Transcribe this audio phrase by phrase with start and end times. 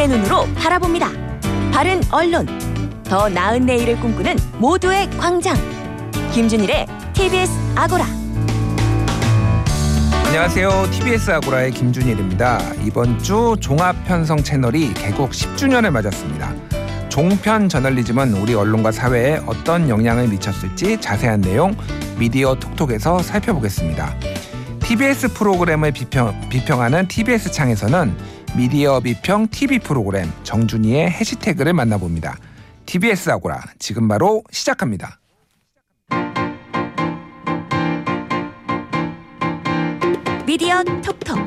[0.00, 1.10] 시민의 눈으로 바라봅니다.
[1.72, 2.46] 바른 언론,
[3.04, 5.54] 더 나은 내일을 꿈꾸는 모두의 광장.
[6.32, 8.06] 김준일의 TBS 아고라.
[10.26, 10.88] 안녕하세요.
[10.92, 12.60] TBS 아고라의 김준일입니다.
[12.84, 16.54] 이번 주 종합 편성 채널이 개국 10주년을 맞았습니다.
[17.10, 21.76] 종편 저널리즘은 우리 언론과 사회에 어떤 영향을 미쳤을지 자세한 내용
[22.18, 24.14] 미디어 톡톡에서 살펴보겠습니다.
[24.80, 32.36] TBS 프로그램을 비평, 비평하는 TBS 창에서는 미디어 비평 TV 프로그램 정준이의 해시태그를 만나봅니다.
[32.86, 35.20] TBS 아고라 지금 바로 시작합니다.
[40.44, 41.38] 미디어 톡톡.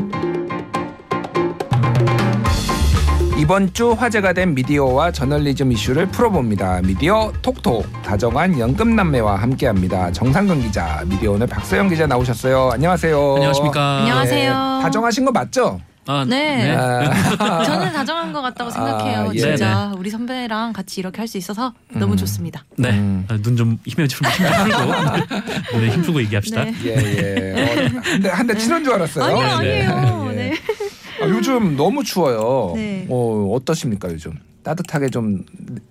[3.38, 6.80] 이번 주 화제가 된 미디어와 저널리즘 이슈를 풀어봅니다.
[6.84, 10.14] 미디어 톡톡 다정한 연금남매와 함께합니다.
[10.14, 12.70] 정상근 기자, 미디어 오늘 박서영 기자 나오셨어요.
[12.72, 13.34] 안녕하세요.
[13.36, 13.98] 안녕하십니까.
[14.00, 14.54] 안녕하세요.
[14.84, 15.82] 다정하신 거 맞죠?
[16.06, 16.72] 아, 네.
[16.76, 19.20] 아, 저는 다정한 것 같다고 생각해요.
[19.30, 19.40] 아, 예.
[19.40, 22.66] 진짜 우리 선배랑 같이 이렇게 할 수 있어서 너무 좋습니다.
[22.78, 22.90] 네.
[22.92, 23.26] 음.
[23.42, 26.66] 눈 좀 힘에 좀 힘 풀고 네, 힘 풀고 얘기합시다.
[26.66, 26.74] 네.
[26.84, 27.62] 예, 예.
[27.62, 29.24] 어, 한대 한대 치는 줄 알았어요.
[29.24, 29.86] 아니요, 네.
[29.88, 30.28] 아니에요.
[30.32, 30.36] 예.
[30.36, 30.54] 네.
[31.22, 32.74] 아, 요즘 너무 추워요.
[32.76, 33.08] 네.
[33.10, 34.34] 어, 어떠십니까 요즘?
[34.64, 35.44] 따뜻하게 좀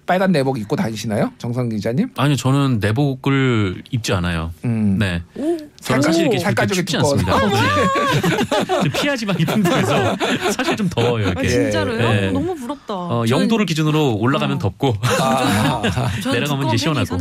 [0.06, 2.08] 빨간 내복 입고 다니시나요, 정상 기자님?
[2.16, 4.52] 아니요, 저는 내복을 입지 않아요.
[4.64, 4.96] 음.
[4.98, 5.22] 네.
[5.36, 6.96] 오, 저는 사실 이렇게 살까 그렇게 좀 춥지.
[6.96, 7.38] 않습니다.
[8.82, 8.90] 네.
[9.00, 10.16] 피하 지방이 풍부해서
[10.52, 11.26] 사실 좀 더워요.
[11.26, 11.48] 아, 이렇게.
[11.48, 11.98] 진짜로요?
[11.98, 12.30] 네.
[12.30, 12.94] 너무 부럽다.
[12.94, 14.60] 어, 영도를 기준으로 올라가면 어.
[14.60, 15.82] 덥고 아,
[16.22, 17.16] 저는 내려가면 두꺼운 이제 시원하고.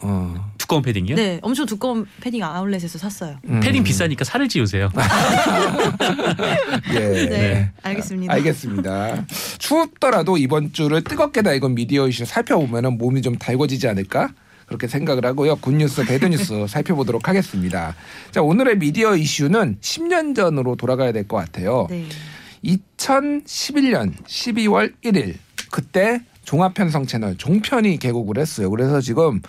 [0.00, 0.52] 어.
[0.58, 1.16] 두꺼운 패딩이요.
[1.16, 3.36] 네, 엄청 두꺼운 패딩 아울렛에서 샀어요.
[3.48, 3.60] 음.
[3.60, 4.88] 패딩 비싸니까 살을 찌우세요.
[6.94, 7.26] 예.
[7.28, 8.32] 네, 알겠습니다.
[8.32, 9.24] 알겠습니다.
[9.58, 14.28] 추웠더라도 이번 주를 뜨겁게 달군 미디어 이슈 살펴보면 몸이 좀 달궈지지 않을까?
[14.66, 15.56] 그렇게 생각을 하고요.
[15.56, 17.94] 굿뉴스, 배드뉴스 살펴보도록 하겠습니다.
[18.30, 21.86] 자, 오늘의 미디어 이슈는 10년 전으로 돌아가야 될 것 같아요.
[21.90, 22.04] 네.
[22.64, 25.34] 2011년 12월 1일
[25.70, 28.70] 그때 종합편성 채널 종편이 개국을 했어요.
[28.70, 29.40] 그래서 지금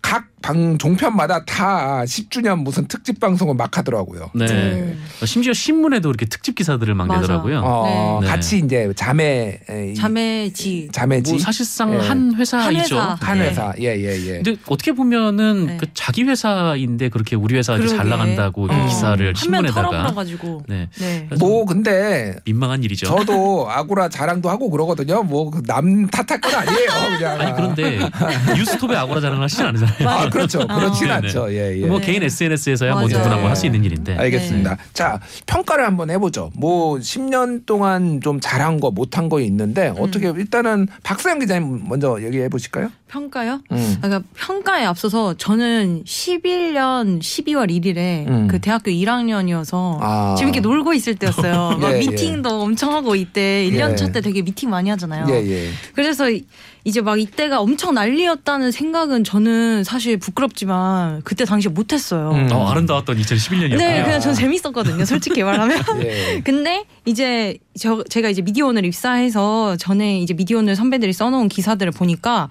[0.00, 4.30] 각 방 종편마다 다 10주년 무슨 특집 방송을 막 하더라고요.
[4.34, 4.46] 네.
[4.46, 4.96] 네.
[5.22, 7.20] 어, 심지어 신문에도 이렇게 특집 기사들을 막 맞아.
[7.22, 7.62] 내더라고요.
[7.64, 8.28] 어, 네.
[8.28, 10.88] 같이 이제 자매 에, 자매지.
[10.92, 11.98] 자매지 뭐 사실상 예.
[11.98, 12.98] 한 회사이죠.
[12.98, 13.26] 한 회사.
[13.26, 13.48] 한 네.
[13.48, 14.32] 회사 예 예 예.
[14.42, 15.76] 근데 어떻게 보면은 네.
[15.78, 18.10] 그 자기 회사인데 그렇게 우리 회사 이렇게 잘 그러게.
[18.10, 18.86] 나간다고 이 어.
[18.86, 20.64] 기사를 신문에다가 털어버려가지고.
[20.68, 20.88] 네.
[20.98, 21.28] 네.
[21.38, 23.06] 뭐 근데 민망한 일이죠.
[23.06, 25.22] 저도 아고라 자랑도 하고 그러거든요.
[25.22, 26.88] 뭐 남 탓할 건 아니에요.
[27.18, 27.40] 그냥.
[27.40, 27.98] 아니 그런데
[28.56, 30.30] 뉴스톱에 아고라 자랑을 하시진 않으잖아요.
[30.32, 30.58] 아 그렇죠.
[30.66, 31.12] 그렇진 네네.
[31.28, 31.52] 않죠.
[31.52, 31.86] 예 예.
[31.86, 32.06] 뭐 네.
[32.06, 33.18] 개인 SNS에서야 뭐 맞아요.
[33.18, 34.16] 누구나 뭐 할 수 있는 일인데.
[34.16, 34.70] 알겠습니다.
[34.70, 34.82] 네.
[34.94, 36.50] 자 평가를 한번 해보죠.
[36.56, 39.96] 뭐 10년 동안 좀 잘한 거 못한 거 있는데 음.
[39.98, 42.90] 어떻게 일단은 박사영 기자님 먼저 얘기해 보실까요?
[43.12, 43.60] 평가요?
[43.70, 43.96] 음.
[44.00, 48.48] 그러니까 평가에 앞서서 저는 11년 12월 1일에 음.
[48.48, 50.34] 그 대학교 1학년이어서 아.
[50.38, 51.76] 재밌게 놀고 있을 때였어요.
[51.80, 51.98] 막 예, 예.
[52.08, 53.96] 미팅도 엄청 하고 이때 1년 예.
[53.96, 55.26] 차때 되게 미팅 많이 하잖아요.
[55.28, 55.68] 예 예.
[55.94, 56.46] 그래서 이-
[56.84, 62.30] 이제 막 이때가 엄청 난리였다는 생각은 저는 사실 부끄럽지만 그때 당시에 못했어요.
[62.32, 62.48] 음.
[62.50, 63.76] 어, 아름다웠던 2011년이었군요.
[63.76, 65.04] 네, 그냥 전 재밌었거든요.
[65.04, 65.78] 솔직히 말하면.
[66.02, 66.40] 예.
[66.42, 71.92] 근데 이제 저 제가 이제 미디어 오늘 입사해서 전에 이제 미디어 오늘 선배들이 써놓은 기사들을
[71.92, 72.48] 보니까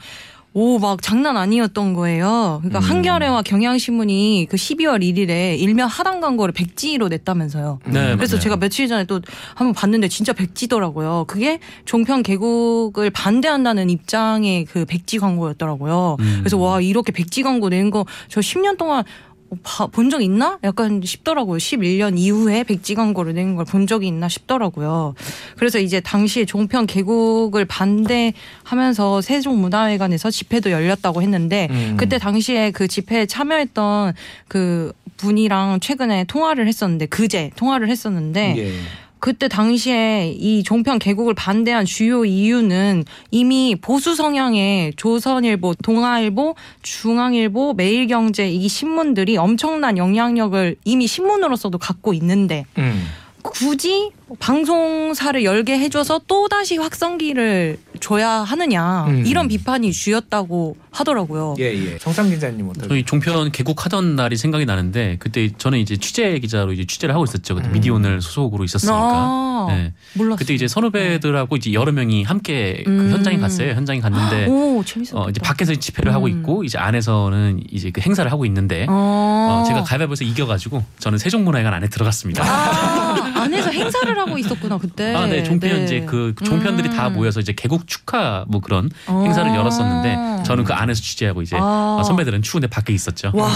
[0.53, 2.59] 오 막 장난 아니었던 거예요.
[2.61, 2.83] 그러니까 음.
[2.83, 7.79] 한겨레와 경향신문이 그 12월 1일에 일면 하단 광고를 백지로 냈다면서요.
[7.85, 8.39] 네, 그래서 맞아요.
[8.41, 9.21] 제가 며칠 전에 또
[9.55, 11.23] 한번 봤는데 진짜 백지더라고요.
[11.27, 16.17] 그게 종편 개국을 반대한다는 입장의 그 백지 광고였더라고요.
[16.19, 16.35] 음.
[16.41, 19.03] 그래서 와 이렇게 백지 광고 낸 거 저 10년 동안
[19.91, 20.59] 본 적 있나?
[20.63, 21.57] 약간 싶더라고요.
[21.57, 25.13] 11년 이후에 백지 광 고를 낸 걸 본 적이 있나 싶더라고요.
[25.57, 31.97] 그래서 이제 당시에 종편 개국을 반대하면서 세종문화회관에서 집회도 열렸다고 했는데 음.
[31.97, 34.13] 그때 당시에 그 집회에 참여했던
[34.47, 38.71] 그 분이랑 최근에 통화를 했었는데 그제 통화를 했었는데 예.
[39.21, 48.49] 그때 당시에 이 종편 개국을 반대한 주요 이유는 이미 보수 성향의 조선일보, 동아일보, 중앙일보, 매일경제
[48.49, 53.05] 이 신문들이 엄청난 영향력을 이미 신문으로서도 갖고 있는데 음.
[53.43, 59.25] 굳이 방송사를 열게 해줘서 또 다시 확성기를 줘야 하느냐 음.
[59.25, 61.55] 이런 비판이 주였다고 하더라고요.
[61.59, 61.97] 예, 예.
[61.97, 62.89] 정상 기자님 어떠세요?
[62.89, 67.55] 저희 종편 개국하던 날이 생각이 나는데 그때 저는 이제 취재 기자로 이제 취재를 하고 있었죠.
[67.55, 67.73] 그때 음.
[67.73, 68.97] 미디오늘 소속으로 있었으니까.
[68.99, 69.93] 아, 네.
[70.15, 70.35] 몰랐어요.
[70.35, 73.11] 그때 이제 선후배들하고 이제 여러 명이 함께 그 음.
[73.11, 73.73] 현장에 갔어요.
[73.73, 75.19] 현장에 갔는데 오 재밌었다.
[75.19, 76.31] 어, 이제 밖에서 집회를 하고 음.
[76.31, 81.87] 있고 이제 안에서는 이제 그 행사를 하고 있는데 어, 제가 가위바위보에서 이겨가지고 저는 세종문화회관 안에
[81.87, 82.43] 들어갔습니다.
[82.43, 85.13] 아, 안에서 행사를 하고 있었구나 그때.
[85.13, 85.43] 아, 네.
[85.43, 85.83] 종편 네.
[85.83, 87.13] 이제 그 종편들이 다 음.
[87.13, 89.21] 모여서 이제 개국 축하 뭐 그런 어.
[89.25, 91.97] 행사를 열었었는데 저는 그 안에서 취재하고 이제 아.
[91.99, 93.31] 어, 선배들은 추운데 밖에 있었죠.
[93.33, 93.51] 와.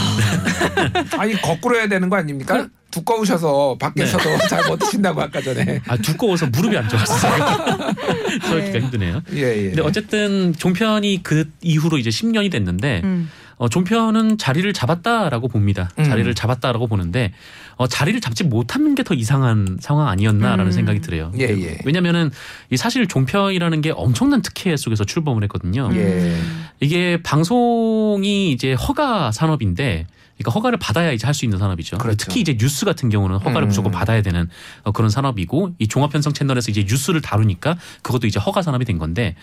[1.18, 2.68] 아니 거꾸로 해야 되는 거 아닙니까?
[2.92, 5.82] 두꺼우셔서 밖에서도 잘못 드신다고 아까 전에.
[5.88, 7.46] 아 두꺼워서 무릎이 안 좋았어요.
[8.44, 8.80] 서 있기가 네.
[8.80, 9.22] 힘드네요.
[9.34, 9.64] 예, 예.
[9.68, 13.30] 근데 어쨌든 종편이 그 이후로 이제 10년이 됐는데 음.
[13.58, 15.90] 어, 종편은 자리를 잡았다라고 봅니다.
[15.98, 16.04] 음.
[16.04, 17.34] 자리를 잡았다라고 보는데
[17.78, 20.72] 어, 자리를 잡지 못하는 게 더 이상한 상황 아니었나라는 음.
[20.72, 21.32] 생각이 들어요.
[21.38, 21.78] 예, 예.
[21.86, 22.32] 왜냐면은
[22.72, 25.90] 이 사실 종편이라는 게 엄청난 특혜 속에서 출범을 했거든요.
[25.94, 26.36] 예.
[26.80, 30.08] 이게 방송이 이제 허가 산업인데
[30.38, 31.98] 그러니까 허가를 받아야 이제 할 수 있는 산업이죠.
[32.00, 32.18] 그렇죠.
[32.18, 33.68] 특히 이제 뉴스 같은 경우는 허가를 음.
[33.68, 34.50] 무조건 받아야 되는
[34.84, 39.36] 어, 그런 산업이고 이 종합편성 채널에서 이제 뉴스를 다루니까 그것도 이제 허가 산업이 된 건데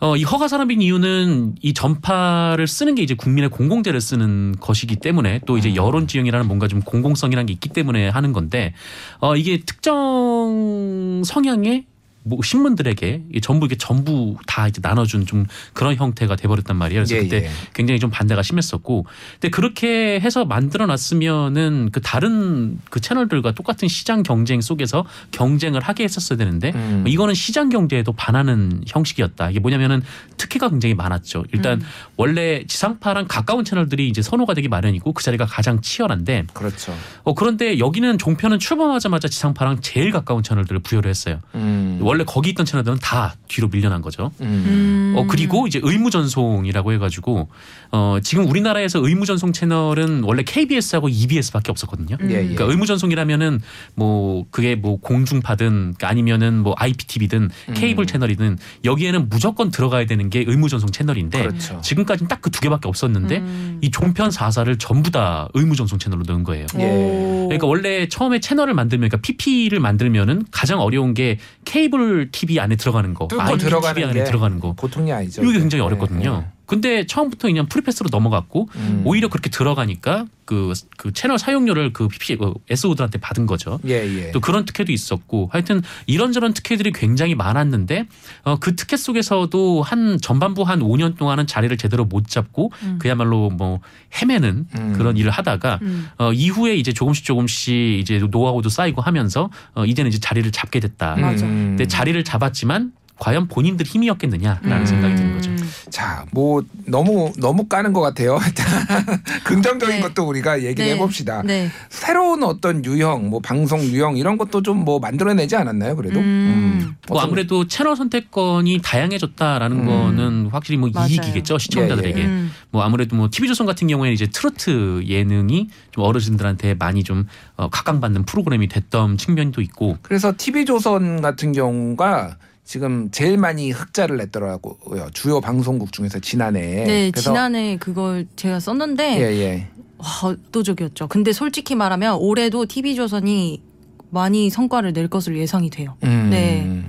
[0.00, 5.40] 어, 이 허가 산업인 이유는 이 전파를 쓰는 게 이제 국민의 공공재를 쓰는 것이기 때문에
[5.44, 5.58] 또 음.
[5.58, 8.74] 이제 여론 지형이라는 뭔가 좀 공공성이라는 게 있기 때문에 하는 건데
[9.20, 11.86] 어, 이게 특정 성향의
[12.22, 17.00] 뭐 신문들에게 이 전부 이게 전부 다 이제 나눠준 좀 그런 형태가 돼버렸단 말이에요.
[17.04, 17.50] 그래서 예, 그때 예.
[17.74, 24.22] 굉장히 좀 반대가 심했었고, 근데 그렇게 해서 만들어 놨으면은 그 다른 그 채널들과 똑같은 시장
[24.22, 27.04] 경쟁 속에서 경쟁을 하게 했었어야 되는데 음.
[27.06, 29.50] 이거는 시장 경제에도 반하는 형식이었다.
[29.50, 30.02] 이게 뭐냐면은
[30.36, 31.44] 특혜가 굉장히 많았죠.
[31.52, 31.82] 일단
[32.16, 36.94] 원래 지상파랑 가까운 채널들이 이제 선호가 되기 마련이고 그 자리가 가장 치열한데 그렇죠.
[37.24, 41.40] 어 그런데 여기는 종편은 출범하자마자 지상파랑 제일 가까운 채널들을 부여를 했어요.
[41.54, 41.98] 음.
[42.08, 44.32] 원래 거기 있던 채널들은 다 뒤로 밀려난 거죠.
[44.40, 45.14] 음.
[45.16, 47.48] 어 그리고 이제 의무 전송이라고 해가지고
[47.92, 52.16] 어 지금 우리나라에서 의무 전송 채널은 원래 KBS하고 EBS밖에 없었거든요.
[52.22, 52.32] 예, 예.
[52.40, 53.60] 그러니까 의무 전송이라면은
[53.94, 58.06] 뭐 그게 뭐 공중파든 그러니까 아니면은 뭐 IPTV든 케이블 음.
[58.06, 61.80] 채널이든 여기에는 무조건 들어가야 되는 게 의무 전송 채널인데 그렇죠.
[61.82, 63.78] 지금까지는 딱 그 두 개밖에 없었는데 음.
[63.82, 66.66] 이 종편 4사를 전부 다 의무 전송 채널로 넣은 거예요.
[66.78, 66.84] 예.
[66.84, 67.46] 오.
[67.48, 71.97] 그러니까 원래 처음에 채널을 만들면 그러니까 PP를 만들면은 가장 어려운 게 케이블
[72.32, 74.72] TV 안에 들어가는 거, 뚫고 IPTV 들어가는 안에 게 들어가는 거.
[74.74, 75.42] 보통이 아니죠.
[75.42, 76.44] 이게 굉장히 예, 어렵거든요.
[76.68, 79.02] 근데 처음부터 그냥 free pass로 넘어갔고 음.
[79.06, 83.80] 오히려 그렇게 들어가니까 그, 그 채널 사용료를 그 PP, 그 SO들한테 받은 거죠.
[83.86, 84.30] 예, 예.
[84.32, 88.06] 또 그런 특혜도 있었고 하여튼 이런저런 특혜들이 굉장히 많았는데
[88.44, 92.98] 어, 그 특혜 속에서도 한 전반부 한 5년 동안은 자리를 제대로 못 잡고 음.
[93.00, 93.80] 그야말로 뭐
[94.20, 94.92] 헤매는 음.
[94.94, 96.08] 그런 일을 하다가 음.
[96.18, 101.16] 어, 이후에 이제 조금씩 조금씩 이제 노하우도 쌓이고 하면서 어, 이제는 이제 자리를 잡게 됐다.
[101.16, 101.46] 맞아.
[101.46, 101.76] 음.
[101.76, 104.86] 근데 자리를 잡았지만 과연 본인들 힘이었겠느냐라는 음.
[104.86, 105.50] 생각이 드는 거죠.
[105.90, 108.38] 자, 뭐 너무 너무 까는 것 같아요.
[109.44, 110.00] 긍정적인 네.
[110.00, 110.92] 것도 우리가 얘기를 네.
[110.94, 111.42] 해봅시다.
[111.42, 111.68] 네.
[111.88, 115.96] 새로운 어떤 유형, 뭐 방송 유형 이런 것도 좀 뭐 만들어내지 않았나요?
[115.96, 116.20] 그래도.
[116.20, 116.94] 음.
[117.08, 119.86] 뭐 어떤- 아무래도 채널 선택권이 다양해졌다라는 음.
[119.86, 121.08] 거는 확실히 뭐 맞아요.
[121.08, 122.18] 이익이겠죠 시청자들에게.
[122.20, 122.26] 예, 예.
[122.26, 122.52] 음.
[122.70, 127.26] 뭐 아무래도 뭐 TV조선 같은 경우에는 이제 트로트 예능이 좀 어르신들한테 많이 좀
[127.56, 132.36] 어, 각광받는 프로그램이 됐던 측면도 있고 그래서 TV조선 같은 경우가
[132.68, 135.08] 지금 제일 많이 흑자를 냈더라고요.
[135.14, 136.84] 주요 방송국 중에서 지난해.
[136.84, 139.68] 네, 그래서 지난해 그걸 제가 썼는데 예, 예.
[139.96, 141.08] 와, 압도적이었죠.
[141.08, 143.62] 근데 솔직히 말하면 올해도 TV조선이
[144.10, 145.96] 많이 성과를 낼 것으로 예상이 돼요.
[146.04, 146.28] 음.
[146.30, 146.84] 네.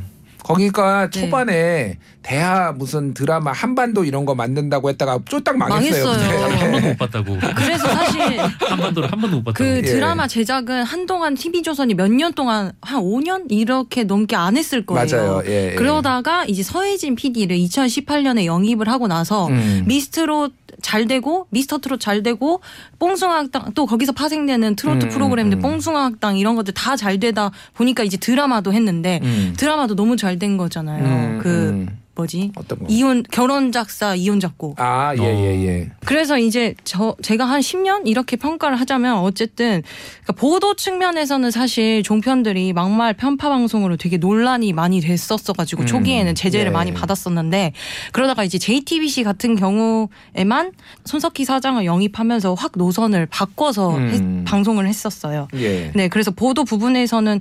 [0.54, 1.22] 거기가 네.
[1.22, 6.06] 초반에 대하 무슨 드라마 한반도 이런 거 만든다고 했다가 쫄딱 망했어요.
[6.06, 6.50] 망했어요.
[6.50, 6.58] 근데.
[6.58, 9.54] 한 번도 못 봤다고 그래서 사실 한반도를 한 번도 못 봤다고.
[9.64, 9.82] 그 예.
[9.84, 15.06] 드라마 제작은 한동안 TV조선이 몇 년 동안 한 5년 이렇게 넘게 안 했을 거예요.
[15.16, 15.44] 맞아요.
[15.46, 15.76] 예, 예.
[15.76, 19.84] 그러다가 이제 서혜진 PD를 2018년에 영입을 하고 나서 음.
[19.86, 22.62] 미스트롯 잘 되고 미스터 트롯 잘 되고
[23.00, 25.62] 뽕숭아 학당 또 거기서 파생되는 트로트 음, 프로그램들 음.
[25.62, 29.54] 뽕숭아 학당 이런 것들 다 잘 되다 보니까 이제 드라마도 했는데 음.
[29.58, 31.04] 드라마도 너무 잘 된 거잖아요.
[31.04, 32.00] 음, 그 음.
[32.20, 32.52] 뭐지?
[32.56, 32.86] 어떤 거?
[32.90, 34.80] 이혼 결혼 작사 이혼 작곡.
[34.80, 35.90] 아, 예, 예, 예.
[36.06, 39.82] 그래서 이제 저 제가 한 10년 이렇게 평가를 하자면 어쨌든
[40.24, 46.36] 그러니까 보도 측면에서는 사실 종편들이 막말 편파 방송으로 되게 논란이 많이 됐었어 가지고 음, 초기에는
[46.36, 46.72] 제재를 네.
[46.72, 47.74] 많이 받았었는데
[48.12, 50.72] 그러다가 이제 JTBC 같은 경우에만
[51.06, 54.10] 손석희 사장을 영입하면서 확 노선을 바꿔서 음.
[54.10, 55.48] 했- 방송을 했었어요.
[55.56, 55.92] 예.
[55.96, 57.40] 네, 그래서 보도 부분에서는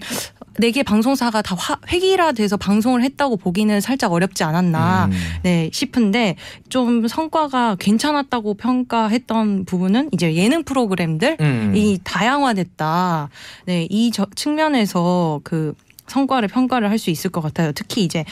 [0.59, 5.07] 네개 방송사가 다 화- 획일화돼서 방송을 했다고 보기는 살짝 어렵지 않았 나.
[5.07, 5.13] 음.
[5.43, 6.37] 네, 싶은데
[6.69, 11.99] 좀 성과가 괜찮았다고 평가했던 부분은 이제 예능 프로그램들이 음.
[12.05, 13.29] 다양화됐다.
[13.67, 15.75] 네, 이 저- 측면에서 그
[16.07, 17.71] 성과를 평가를 할 수 있을 것 같아요.
[17.73, 18.25] 특히 이제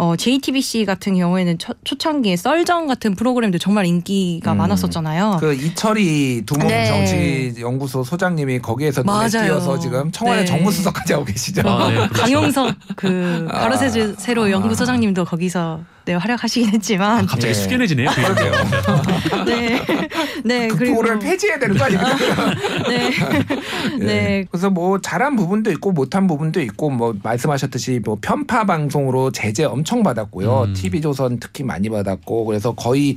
[0.00, 4.56] 어, JTBC 같은 경우에는 초, 초창기에 썰정 같은 프로그램도 정말 인기가 음.
[4.56, 5.36] 많았었잖아요.
[5.40, 6.86] 그 이철이 두목 네.
[6.86, 9.28] 정치 연구소 소장님이 거기에서 눈에.
[9.28, 10.46] 띄어서 지금 청와대 네.
[10.46, 11.68] 정무수석까지 하고 계시죠.
[11.68, 12.12] 아, 네, 그렇죠.
[12.14, 13.60] 강용석 그 아.
[13.60, 17.54] 가로세로 세로 연구소장님도 거기서 네, 활약하시긴 했지만 갑자기 예.
[17.54, 18.10] 숙연해지네요.
[18.10, 18.52] 그 그러게요.
[19.44, 19.86] 네.
[20.44, 22.16] 네, 그 그리고 프로그램 폐지해야 되는 거 아닙니까?
[22.88, 23.10] 네.
[24.00, 24.04] 예.
[24.04, 24.44] 네.
[24.50, 29.89] 그래서 뭐 잘한 부분도 있고 못한 부분도 있고 뭐 말씀하셨듯이 뭐 편파 방송으로 제재 엄청
[30.02, 30.62] 받았고요.
[30.68, 30.72] 음.
[30.74, 33.16] TV조선 특히 많이 받았고 그래서 거의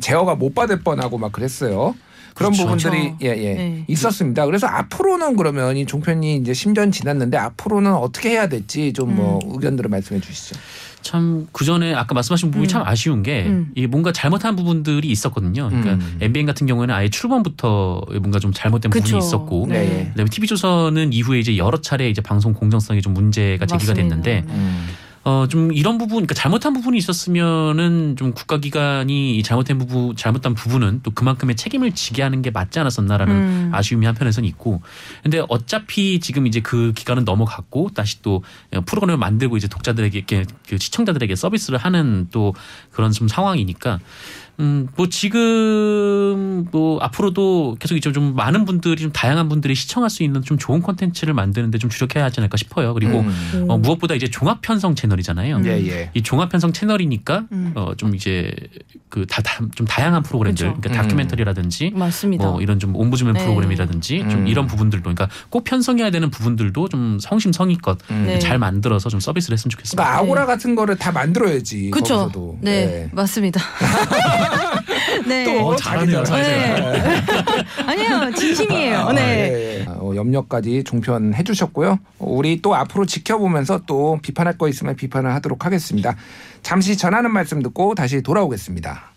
[0.00, 1.94] 제어가 못 받을 뻔하고 막 그랬어요.
[2.34, 2.64] 그런 그렇죠.
[2.64, 3.84] 부분들이 예, 예, 네.
[3.88, 4.46] 있었습니다.
[4.46, 9.50] 그래서 앞으로는 그러면 이 종편이 이제 10년 지났는데 앞으로는 어떻게 해야 될지 좀뭐 음.
[9.52, 10.58] 의견들을 말씀해 주시죠.
[11.02, 12.68] 참 그전에 아까 말씀하신 부분이 음.
[12.68, 13.72] 참 아쉬운 게 음.
[13.74, 15.68] 이게 뭔가 잘못한 부분들이 있었거든요.
[15.68, 16.18] 그러니까 음.
[16.20, 19.04] MBN 같은 경우에는 아예 출범부터 뭔가 좀 잘못된 그쵸.
[19.04, 19.80] 부분이 있었고 네.
[19.80, 20.08] 네.
[20.10, 23.94] 그다음에 TV조선은 이후에 이제 여러 차례 이제 방송 공정성이 좀 문제가 제기가 맞습니다.
[23.94, 24.86] 됐는데 음.
[25.24, 31.00] 어 좀 이런 부분, 그러니까 잘못한 부분이 있었으면은 좀 국가기관이 이 잘못된 부분, 잘못한 부분은
[31.02, 33.70] 또 그만큼의 책임을 지게 하는 게 맞지 않았었나라는 음.
[33.72, 34.82] 아쉬움이 한편에서는 있고.
[35.22, 38.42] 근데 어차피 지금 이제 그 기간은 넘어갔고 다시 또
[38.86, 42.54] 프로그램을 만들고 이제 독자들에게 이렇게 그 시청자들에게 서비스를 하는 또
[42.90, 44.00] 그런 좀 상황이니까.
[44.60, 50.22] 음, 뭐 지금 뭐 앞으로도 계속 이제 좀 많은 분들이 좀 다양한 분들이 시청할 수
[50.22, 52.94] 있는 좀 좋은 콘텐츠를 만드는데 좀 주력해야 하지 않을까 싶어요.
[52.94, 53.66] 그리고 음.
[53.68, 55.56] 어, 무엇보다 이제 종합 편성 채널이잖아요.
[55.56, 55.66] 음.
[55.66, 56.10] 예, 예.
[56.14, 57.72] 이 종합 편성 채널이니까 음.
[57.74, 58.52] 어, 좀 이제
[59.08, 59.42] 그 다
[59.74, 60.80] 좀 다양한 프로그램들, 그쵸.
[60.80, 61.02] 그러니까 음.
[61.02, 62.46] 다큐멘터리라든지 맞습니다.
[62.46, 63.40] 뭐 이런 좀 옴부즈맨 네.
[63.42, 64.46] 프로그램이라든지 좀 음.
[64.46, 68.24] 이런 부분들도 그러니까 꼭 편성해야 되는 부분들도 좀 성심성의껏 음.
[68.26, 68.38] 네.
[68.38, 70.02] 잘 만들어서 좀 서비스를 했으면 좋겠습니다.
[70.02, 71.90] 그러니까 아고라 같은 거를 다 만들어야지.
[71.90, 72.30] 그렇죠.
[72.60, 73.10] 네, 예.
[73.12, 73.60] 맞습니다.
[75.26, 75.44] 네.
[75.44, 77.22] 또 어, 잘하네요, 자기들- 네.
[77.86, 78.98] 아니에요, 진심이에요.
[78.98, 79.20] 아, 네.
[79.22, 79.84] 예, 예.
[79.88, 81.98] 어, 염려까지 종편 해 주셨고요.
[82.18, 86.16] 우리 또 앞으로 지켜보면서 또 비판할 거 있으면 비판을 하도록 하겠습니다.
[86.62, 89.11] 잠시 전하는 말씀 듣고 다시 돌아오겠습니다.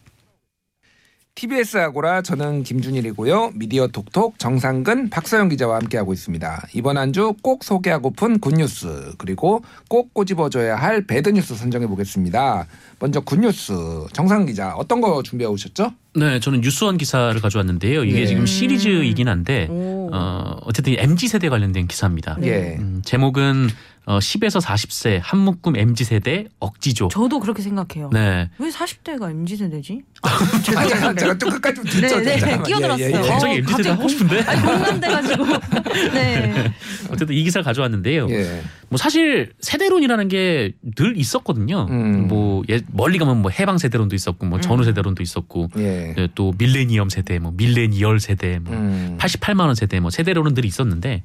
[1.39, 3.51] TBS 아고라 저는 김준일이고요.
[3.55, 6.67] 미디어 톡톡 정상근 박서영 기자와 함께하고 있습니다.
[6.73, 12.67] 이번 한 주 꼭 소개하고픈 굿뉴스 그리고 꼭 꼬집어줘야 할 배드뉴스 선정해 보겠습니다.
[12.99, 13.73] 먼저 굿뉴스
[14.13, 15.91] 정상근 기자 어떤 거 준비해 오셨죠?
[16.15, 18.05] 네, 저는 뉴스원 기사를 가져왔는데요.
[18.05, 18.25] 이게 예.
[18.27, 20.09] 지금 시리즈이긴 한데 오.
[20.13, 22.37] 어, 어쨌든 MZ 세대 관련된 기사입니다.
[22.39, 22.47] 네.
[22.47, 22.77] 예.
[22.79, 23.67] 음, 제목은
[24.07, 27.07] 어, 10에서 40세 한 묶음 MZ 세대 억지조.
[27.07, 28.09] 저도 그렇게 생각해요.
[28.13, 28.49] 네.
[28.59, 30.01] 왜 40대가 MZ 세대지?
[30.21, 32.19] 아, 제가, 제가 좀 끝까지 좀 듣죠.
[32.21, 32.61] 네, 네.
[32.63, 33.03] 끼어들었어요.
[33.05, 33.27] 예, 예, 예.
[33.27, 34.41] 갑자기 어, MZ 세대 하고 공- 싶은데.
[34.43, 35.45] 아니, 공감돼가지고.
[36.13, 36.73] 네.
[37.09, 38.27] 어쨌든 이 기사를 가져왔는데요.
[38.29, 38.61] 예.
[38.89, 41.87] 뭐 사실 세대론이라는 게 늘 있었거든요.
[41.89, 42.27] 음.
[42.27, 44.85] 뭐 예, 멀리 가면 뭐 해방 세대론도 있었고 뭐 전후 음.
[44.85, 46.13] 세대론도 있었고 예.
[46.17, 49.17] 예, 또 밀레니엄 세대, 뭐 밀레니얼 세대, 뭐 음.
[49.19, 51.23] 88만 원 세대, 뭐 세대론은 늘 있었는데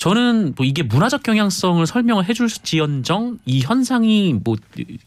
[0.00, 4.56] 저는 뭐 이게 문화적 경향성을 설명을 해줄지언정 이 현상이 뭐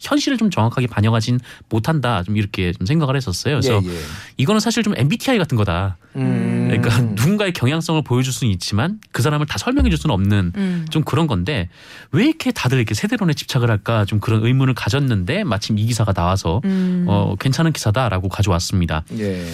[0.00, 3.56] 현실을 좀 정확하게 반영하진 못한다 좀 이렇게 좀 생각을 했었어요.
[3.56, 4.00] 그래서 예, 예.
[4.36, 5.96] 이거는 사실 좀 MBTI 같은 거다.
[6.14, 6.68] 음.
[6.70, 10.86] 그러니까 누군가의 경향성을 보여줄 수는 있지만 그 사람을 다 설명해줄 수는 없는 음.
[10.90, 11.68] 좀 그런 건데
[12.12, 16.60] 왜 이렇게 다들 이렇게 세대론에 집착을 할까 좀 그런 의문을 가졌는데 마침 이 기사가 나와서
[16.66, 17.06] 음.
[17.08, 19.02] 어 괜찮은 기사다라고 가져왔습니다.
[19.18, 19.44] 예.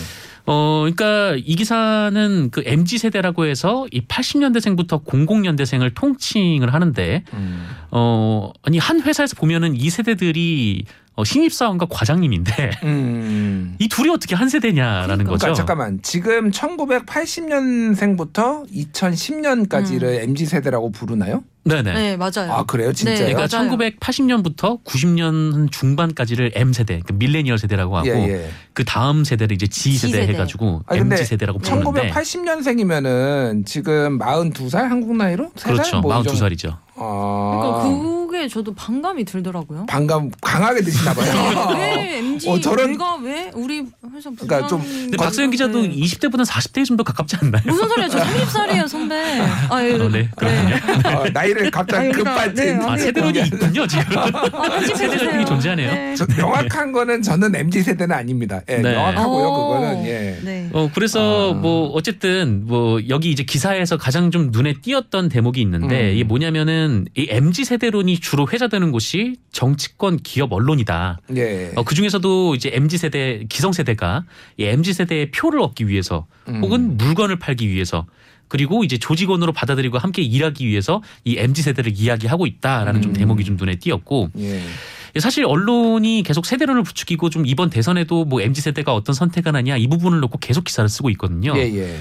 [0.47, 7.69] 어 그러니까 이 기사는 그 MZ 세대라고 해서 이 80년대생부터 00년대생을 통칭을 하는데 음.
[7.91, 10.85] 어 아니 한 회사에서 보면은 이 세대들이
[11.17, 13.77] 어, 신입사원과 과장님인데 음.
[13.79, 15.53] 이 둘이 어떻게 한 세대냐라는 그러니까 거죠.
[15.53, 21.45] 잠깐만 지금 1980년생부터 2010년까지를 MZ 세대라고 부르나요?
[21.71, 21.93] 네네.
[21.93, 22.53] 네, 맞아요.
[22.53, 23.19] 아 그래요, 진짜요?
[23.19, 23.71] 네, 그러니까 맞아요.
[23.71, 28.51] 1980년부터 90년 중반까지를 M 세대, 그 밀레니얼 세대라고 하고 예, 예.
[28.73, 30.33] 그 다음 세대를 이제 G 세대 G세대.
[30.33, 35.51] 해가지고 아니, 근데 MZ 세대라고 부르는데 1980년생이면은 지금 42살 한국 나이로?
[35.63, 36.77] 그렇죠, 뭐 42살이죠.
[37.01, 37.81] 아.
[37.83, 39.87] 그러니까 그게 저도 반감이 들더라고요.
[39.87, 41.75] 반감 강하게 드시나 봐요.
[41.77, 43.81] 왜 MZ 어, 저런- 내가 왜 우리
[44.15, 45.89] 회사 그러니까 좀- 부장- 근데 박소영 기자도 네.
[45.91, 47.63] 20대보다 40대에 좀더 가깝지 않나요?
[47.67, 48.09] 무슨 소리야?
[48.09, 49.15] 저 30살이에요, 선배.
[49.69, 49.95] 아, 예.
[49.95, 50.77] 어, 네, 그렇군요.
[51.19, 52.79] 어, 나이를 갑자기 아니, 급발진.
[52.79, 54.19] 네, 아, 세대론이 어, 있군요, 지금.
[54.19, 56.15] 아, 세대가 이미 존재하네요.
[56.17, 58.61] 저 명확한 거는 저는 MZ 세대는 아닙니다.
[58.69, 58.93] 예, 네.
[58.93, 59.53] 명확하고요.
[59.53, 60.39] 그거는 예.
[60.45, 60.69] 네.
[60.73, 61.55] 어, 그래서 아.
[61.55, 66.15] 뭐 어쨌든 뭐 여기 이제 기사에서 가장 좀 눈에 띄었던 대목이 있는데 음.
[66.15, 71.21] 이게 뭐냐면은 이 MZ 세대론이 주로 회자되는 곳이 정치권, 기업, 언론이다.
[71.37, 71.73] 예.
[71.77, 74.25] 어, 그 중에서도 이제 MZ 세대, 기성 세대가
[74.57, 76.63] 이 MZ 세대의 표를 얻기 위해서 음.
[76.63, 78.07] 혹은 물건을 팔기 위해서
[78.49, 83.15] 그리고 이제 조직원으로 받아들이고 함께 일하기 위해서 이 MZ 세대를 이야기하고 있다라는 좀 음.
[83.15, 84.61] 대목이 좀 눈에 띄었고 예.
[85.19, 89.87] 사실 언론이 계속 세대론을 부추기고 좀 이번 대선에도 뭐 MZ 세대가 어떤 선택을 하냐 이
[89.89, 91.53] 부분을 놓고 계속 기사를 쓰고 있거든요.
[91.57, 91.97] 예, 예.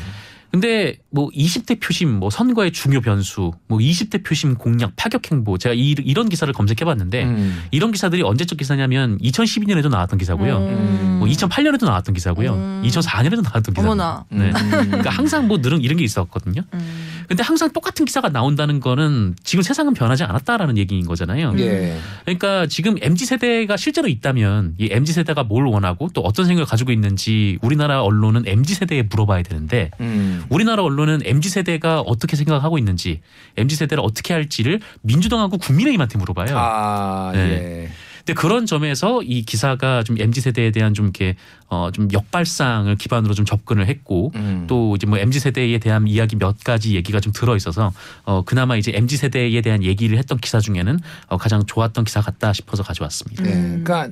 [0.52, 5.76] 근데 뭐 20대 표심, 뭐 선거의 중요 변수, 뭐 20대 표심 공약, 파격 행보 제가
[5.76, 7.64] 이, 이런 기사를 검색해봤는데 음.
[7.72, 10.58] 이런 기사들이 언제적 기사냐면 2012년에도 나왔던 기사고요.
[10.58, 11.18] 음.
[11.20, 12.54] 뭐 2008년에도 나왔던 기사고요.
[12.54, 12.84] 음.
[12.86, 13.82] 2004년에도 나왔던 기사.
[13.82, 14.26] 어머나.
[14.30, 14.50] 네.
[14.50, 14.70] 음.
[14.88, 16.62] 그러니까 항상 뭐 늘은 이런 게 있었거든요.
[16.74, 17.10] 음.
[17.28, 21.54] 근데 항상 똑같은 기사가 나온다는 거는 지금 세상은 변하지 않았다라는 얘기인 거잖아요.
[21.60, 21.96] 예.
[22.26, 26.92] 그러니까 지금 MZ 세대가 실제로 있다면 이 MZ 세대가 뭘 원하고 또 어떤 생각을 가지고
[26.92, 29.92] 있는지 우리나라 언론은 MZ 세대에 물어봐야 되는데
[30.40, 30.46] 음.
[30.50, 33.22] 우리나라 언론은 MZ 세대가 어떻게 생각하고 있는지
[33.58, 36.58] MZ 세대를 어떻게 할지를 민주당하고 국민의힘한테 물어봐요.
[36.58, 37.40] 아, 네.
[37.40, 37.90] 예.
[38.30, 41.36] 근데 그런 점에서 이 기사가 좀 mz 세대에 대한 좀 이렇게
[41.68, 44.66] 어좀 역발상을 기반으로 좀 접근을 했고 음.
[44.68, 47.92] 또 이제 뭐 mz 세대에 대한 이야기 몇 가지 얘기가 좀 들어 있어서
[48.26, 52.54] 어 그나마 이제 mz 세대에 대한 얘기를 했던 기사 중에는 어 가장 좋았던 기사 같다
[52.54, 53.44] 싶어서 가져왔습니다.
[53.44, 53.84] 네, 음.
[53.84, 54.12] 그러니까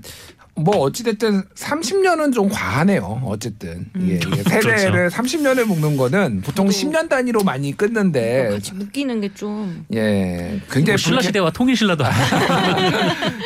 [0.57, 3.21] 뭐 어찌됐든 30년은 좀 과하네요.
[3.25, 4.07] 어쨌든 음.
[4.09, 9.29] 예, 이게 세대를 30년을 묶는 거는 보통 저도- 10년 단위로 많이 끊는데 같이 묶이는 게
[9.35, 12.97] 좀 예, 굉장히 뭐 신라 불쾌, 시대와 통일 신라도 아니고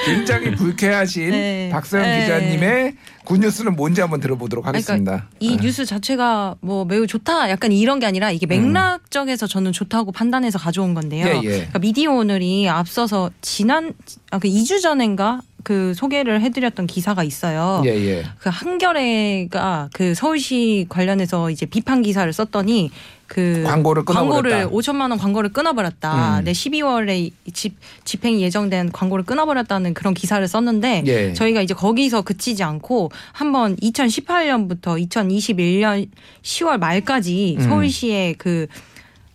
[0.05, 1.69] 굉장히 불쾌하신 네.
[1.71, 2.21] 박서영 네.
[2.21, 5.27] 기자님의 굿뉴스는 뭔지 한번 들어보도록 하겠습니다.
[5.39, 5.57] 이 네.
[5.61, 10.93] 뉴스 자체가 뭐 매우 좋다 약간 이런 게 아니라 이게 맥락적에서 저는 좋다고 판단해서 가져온
[10.93, 11.25] 건데요.
[11.27, 11.49] 예, 예.
[11.57, 13.93] 그러니까 미디어 오늘이 앞서서 지난
[14.31, 17.81] 아, 그 2주 전인가 그 소개를 해드렸던 기사가 있어요.
[17.85, 18.23] 예, 예.
[18.39, 22.91] 그 한겨레가 그 서울시 관련해서 이제 비판 기사를 썼더니
[23.27, 24.49] 그 광고를 끊어버렸다.
[24.49, 26.39] 광고를 5천만 원 광고를 끊어버렸다.
[26.39, 26.43] 음.
[26.43, 31.33] 네, 12월에 집 집행이 예정된 광고를 끊어버렸다는 그런 기사를 썼는데 예.
[31.33, 36.09] 저희가 이제 거기서 그치지 않고 한번 2018년부터 2021년
[36.41, 37.63] 10월 말까지 음.
[37.63, 38.67] 서울시의 그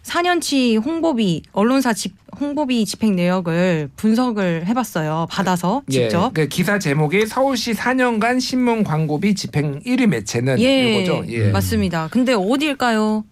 [0.06, 5.26] 4년치 홍보비 언론사 집 홍보비 집행 내역을 분석을 해봤어요.
[5.30, 6.26] 받아서 직접.
[6.36, 6.42] 예.
[6.42, 11.24] 그 기사 제목이 서울시 4년간 신문 광고비 집행 1위 매체는 예, 이거죠.
[11.28, 11.50] 예.
[11.50, 12.08] 맞습니다.
[12.10, 13.24] 근데 어디일까요?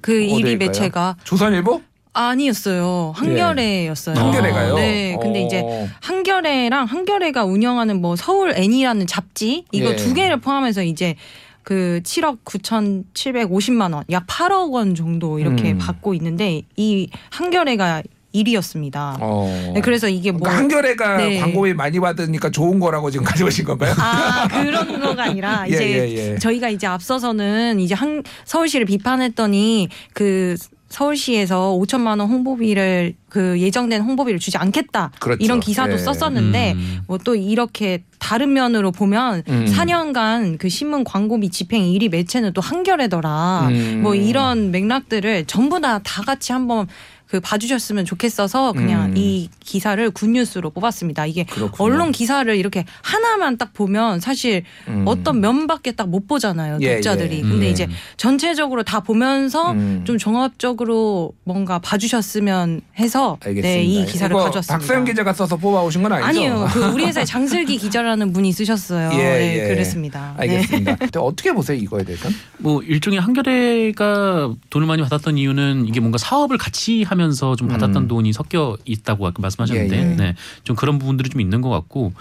[0.00, 0.56] 그 1위 어디일까요?
[0.58, 1.82] 매체가 조선일보?
[2.14, 3.12] 아니었어요.
[3.16, 4.14] 한겨레였어요.
[4.16, 4.74] 한겨레가요.
[4.74, 5.16] 네.
[5.20, 5.46] 근데 어.
[5.46, 5.64] 이제
[6.02, 9.96] 한겨레랑 한겨레가 운영하는 뭐 서울 애니라는 잡지 이거 예.
[9.96, 11.16] 두 개를 포함해서 이제
[11.62, 15.78] 그 7억 9,750만 원, 약 8억 원 정도 이렇게 음.
[15.78, 18.02] 받고 있는데 이 한겨레가
[18.34, 19.16] 1위였습니다.
[19.20, 19.72] 어.
[19.74, 21.38] 네, 그래서 이게 뭐 그러니까 한겨레가 네.
[21.38, 23.94] 광고비 많이 받으니까 좋은 거라고 지금 가져오신 건가요?
[23.98, 26.38] 아 그런 거가 아니라 예, 이제 예, 예.
[26.38, 30.56] 저희가 이제 앞서서는 이제 한 서울시를 비판했더니 그
[30.92, 35.42] 서울시에서 5천만 원 홍보비를 그 예정된 홍보비를 주지 않겠다 그렇죠.
[35.42, 35.98] 이런 기사도 예.
[35.98, 37.00] 썼었는데 음.
[37.06, 39.66] 뭐또 이렇게 다른 면으로 보면 음.
[39.66, 44.00] 4년간 그 신문 광고비 집행 1위 매체는 또 한겨레더라 음.
[44.02, 46.88] 뭐 이런 맥락들을 전부 다 다 같이 한번
[47.32, 49.14] 그 봐주셨으면 좋겠어서 그냥 음.
[49.16, 51.24] 이 기사를 굿뉴스로 뽑았습니다.
[51.24, 51.82] 이게 그렇군요.
[51.82, 55.04] 언론 기사를 이렇게 하나만 딱 보면 사실 음.
[55.06, 57.38] 어떤 면밖에 딱 못 보잖아요 예, 독자들이.
[57.38, 57.40] 예.
[57.40, 57.72] 근데 음.
[57.72, 60.02] 이제 전체적으로 다 보면서 음.
[60.04, 63.68] 좀 종합적으로 뭔가 봐주셨으면 해서 알겠습니다.
[63.68, 64.78] 네, 이 기사를 이거 가져왔습니다.
[64.78, 66.26] 박서영 기자가 써서 뽑아오신 건 아니죠?
[66.28, 69.10] 아니요, 그 우리 회사에 장슬기 기자라는 분이 쓰셨어요.
[69.14, 69.68] 예, 네, 예.
[69.68, 70.34] 그랬습니다.
[70.36, 70.42] 네.
[70.42, 70.96] 알겠습니다.
[70.96, 72.28] 근데 어떻게 보세요 이거에 대해서?
[72.58, 78.04] 뭐 일종의 한겨레가 돈을 많이 받았던 이유는 이게 뭔가 사업을 같이 하면 서 좀 받았던
[78.04, 78.08] 음.
[78.08, 80.04] 돈이 섞여 있다고 아까 말씀하셨는데 예, 예.
[80.16, 82.12] 네, 좀 그런 부분들이 좀 있는 것 같고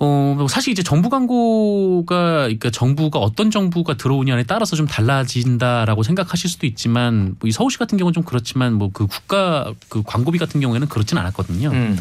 [0.00, 6.66] 어 사실 이제 정부 광고가 그러니까 정부가 어떤 정부가 들어오냐에 따라서 좀 달라진다라고 생각하실 수도
[6.66, 10.88] 있지만 뭐 이 서울시 같은 경우는 좀 그렇지만 뭐 그 국가 그 광고비 같은 경우에는
[10.88, 11.70] 그렇진 않았거든요.
[11.70, 11.98] 음.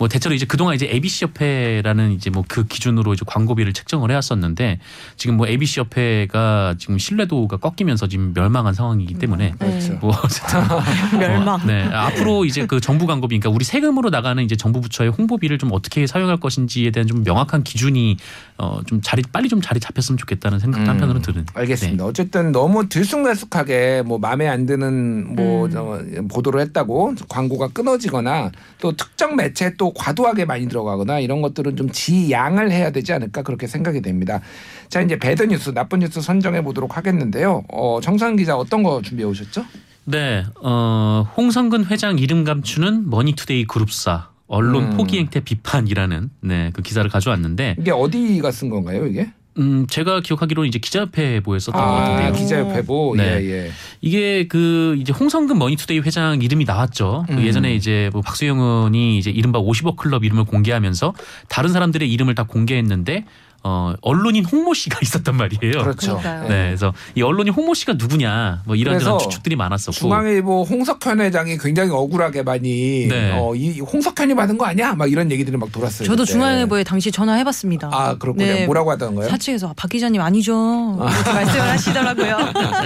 [0.00, 4.80] 뭐 대체로 이제 그동안 이제 ABC 협회라는 이제 뭐 그 기준으로 이제 광고비를 책정을 해왔었는데
[5.16, 9.92] 지금 뭐 ABC 협회가 지금 신뢰도가 꺾이면서 지금 멸망한 상황이기 때문에 그렇죠.
[10.00, 10.58] 뭐 어쨌든
[11.20, 11.64] 멸망.
[11.66, 15.70] 네 앞으로 이제 그 정부 광고비 그러니까 우리 세금으로 나가는 이제 정부 부처의 홍보비를 좀
[15.72, 18.16] 어떻게 사용할 것인지에 대한 좀 명확한 기준이
[18.56, 21.46] 어좀 자리 빨리 좀 자리 잡혔으면 좋겠다는 생각도 음, 한편으로 드는.
[21.54, 22.04] 알겠습니다.
[22.04, 25.70] 어쨌든 너무 들쑥날쑥하게 뭐 마음에 안 드는 뭐 음.
[25.70, 31.90] 저 보도를 했다고 광고가 끊어지거나 또 특정 매체에 또 과도하게 많이 들어가거나 이런 것들은 좀
[31.90, 34.40] 지양을 해야 되지 않을까 그렇게 생각이 됩니다.
[34.88, 37.64] 자 이제 bad news 나쁜 뉴스 선정해 보도록 하겠는데요.
[37.72, 39.64] 어, 정상근 기자 어떤 거 준비해 오셨죠?
[40.04, 44.96] 네, 어, 홍선근 회장 이름 감추는 머니투데이 그룹사 언론 음.
[44.96, 49.30] 포기 행태 비판이라는 네, 그 기사를 가져왔는데 이게 어디가 쓴 건가요 이게?
[49.58, 52.32] 음, 제가 기억하기로는 이제 기자협회보에 썼던 것 같은데요.
[52.32, 53.40] 기자협회 보 네.
[53.40, 53.70] 예 예.
[54.00, 57.24] 이게 그 이제 홍선근 머니투데이 회장 이름이 나왔죠.
[57.26, 57.44] 그 음.
[57.44, 61.14] 예전에 이제 뭐 박수영 의원이 이제 이른바 50억 클럽 이름을 공개하면서
[61.48, 63.24] 다른 사람들의 이름을 다 공개했는데
[63.62, 65.82] 어 언론인 홍모 씨가 있었단 말이에요.
[65.82, 66.18] 그렇죠.
[66.18, 66.48] 그러니까요.
[66.48, 71.58] 네, 그래서 이 언론인 홍모 씨가 누구냐 뭐 이런저런 그래서 추측들이 많았었고 중앙일보 홍석현 회장이
[71.58, 73.32] 굉장히 억울하게 많이 네.
[73.38, 74.94] 어, 이 홍석현이 받은 거 아니야?
[74.94, 76.06] 막 이런 얘기들이 막 돌았어요.
[76.06, 76.32] 저도 그때.
[76.32, 77.90] 중앙일보에 당시 전화해봤습니다.
[77.92, 78.46] 아 그렇군요.
[78.46, 78.66] 네.
[78.66, 79.28] 뭐라고 하던가요?
[79.28, 80.96] 사측에서 박 기자님 아니죠.
[81.00, 82.36] 이렇게 말씀을 하시더라고요.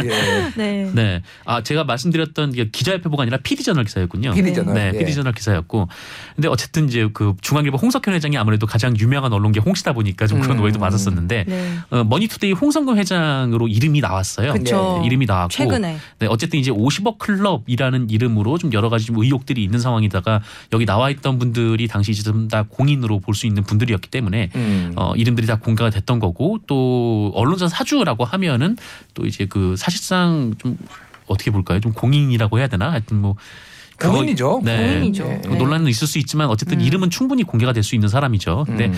[0.05, 0.53] 예.
[0.57, 0.91] 네.
[0.93, 1.23] 네.
[1.45, 4.33] 아, 제가 말씀드렸던 게 기자협회보가 아니라 PD저널 기사였군요.
[4.33, 4.75] PD저널.
[4.75, 4.99] 네, 예.
[4.99, 5.89] PD저널 기사였고.
[6.35, 10.59] 근데 어쨌든 이제 그 중앙일보 홍석현 회장이 아무래도 가장 유명한 언론계 홍씨다 보니까 좀 그런
[10.59, 10.64] 음.
[10.65, 11.79] 오해도 받았었는데 네.
[11.91, 14.53] 어, 머니투데이 홍선근 회장으로 이름이 나왔어요.
[14.55, 14.99] 그쵸.
[15.01, 15.51] 네, 이름이 나왔고.
[15.51, 15.97] 최근에.
[16.19, 20.41] 네, 어쨌든 이제 50억 클럽이라는 이름으로 좀 여러 가지 좀 의혹들이 있는 상황이다가
[20.73, 24.93] 여기 나와 있던 분들이 당시 지금 다 공인으로 볼 수 있는 분들이었기 때문에 음.
[24.95, 28.77] 어, 이름들이 다 공개가 됐던 거고 또 언론사 사주라고 하면은
[29.13, 30.79] 또 이제 그 사실상 좀
[31.27, 31.81] 어떻게 볼까요?
[31.81, 32.93] 좀 공인이라고 해야 되나?
[32.93, 33.35] 하여튼 뭐
[34.01, 34.61] 고민이죠.
[34.65, 34.77] 네.
[34.95, 35.25] 고민이죠.
[35.25, 35.41] 네.
[35.45, 38.65] 그 논란은 있을 수 있지만 어쨌든 이름은 충분히 공개가 될 수 있는 사람이죠.
[38.67, 38.95] 근데 음.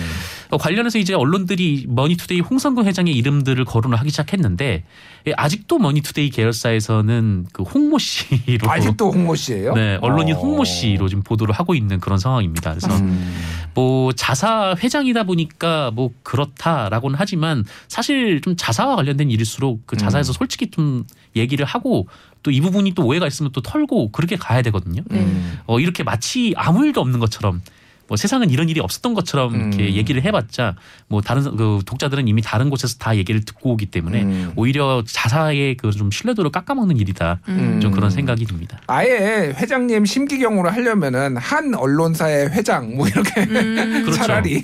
[0.51, 4.85] 어, 관련해서 이제 언론들이 머니투데이 홍선근 회장의 이름들을 거론을 하기 시작했는데
[5.27, 9.75] 예, 아직도 머니투데이 계열사에서는 그 홍모 씨로 아직도 홍모 씨예요?
[9.75, 10.39] 네 언론인 어.
[10.39, 12.75] 홍모 씨로 지금 보도를 하고 있는 그런 상황입니다.
[12.75, 13.35] 그래서 음.
[13.75, 20.71] 뭐 자사 회장이다 보니까 뭐 그렇다라고는 하지만 사실 좀 자사와 관련된 일일수록 그 자사에서 솔직히
[20.71, 21.05] 좀
[21.35, 22.07] 얘기를 하고
[22.47, 25.03] 또 이 부분이 또 오해가 있으면 또 털고 그렇게 가야 되거든요.
[25.11, 25.59] 음.
[25.67, 27.61] 어 이렇게 마치 아무 일도 없는 것처럼
[28.09, 29.95] 뭐 세상은 이런 일이 없었던 것처럼 이렇게 음.
[29.95, 30.77] 얘기를 해봤자
[31.09, 34.53] 뭐 다른 사- 그 독자들은 이미 다른 곳에서 다 얘기를 듣고 오기 때문에 음.
[34.57, 37.41] 오히려 자사의 그 좀 신뢰도를 깎아먹는 일이다.
[37.49, 37.81] 음.
[37.81, 38.79] 좀 그런 생각이 듭니다.
[38.87, 44.13] 아예 회장님 심기경으로 하려면은 한 언론사의 회장 뭐 이렇게 그렇죠.
[44.13, 44.63] 차라리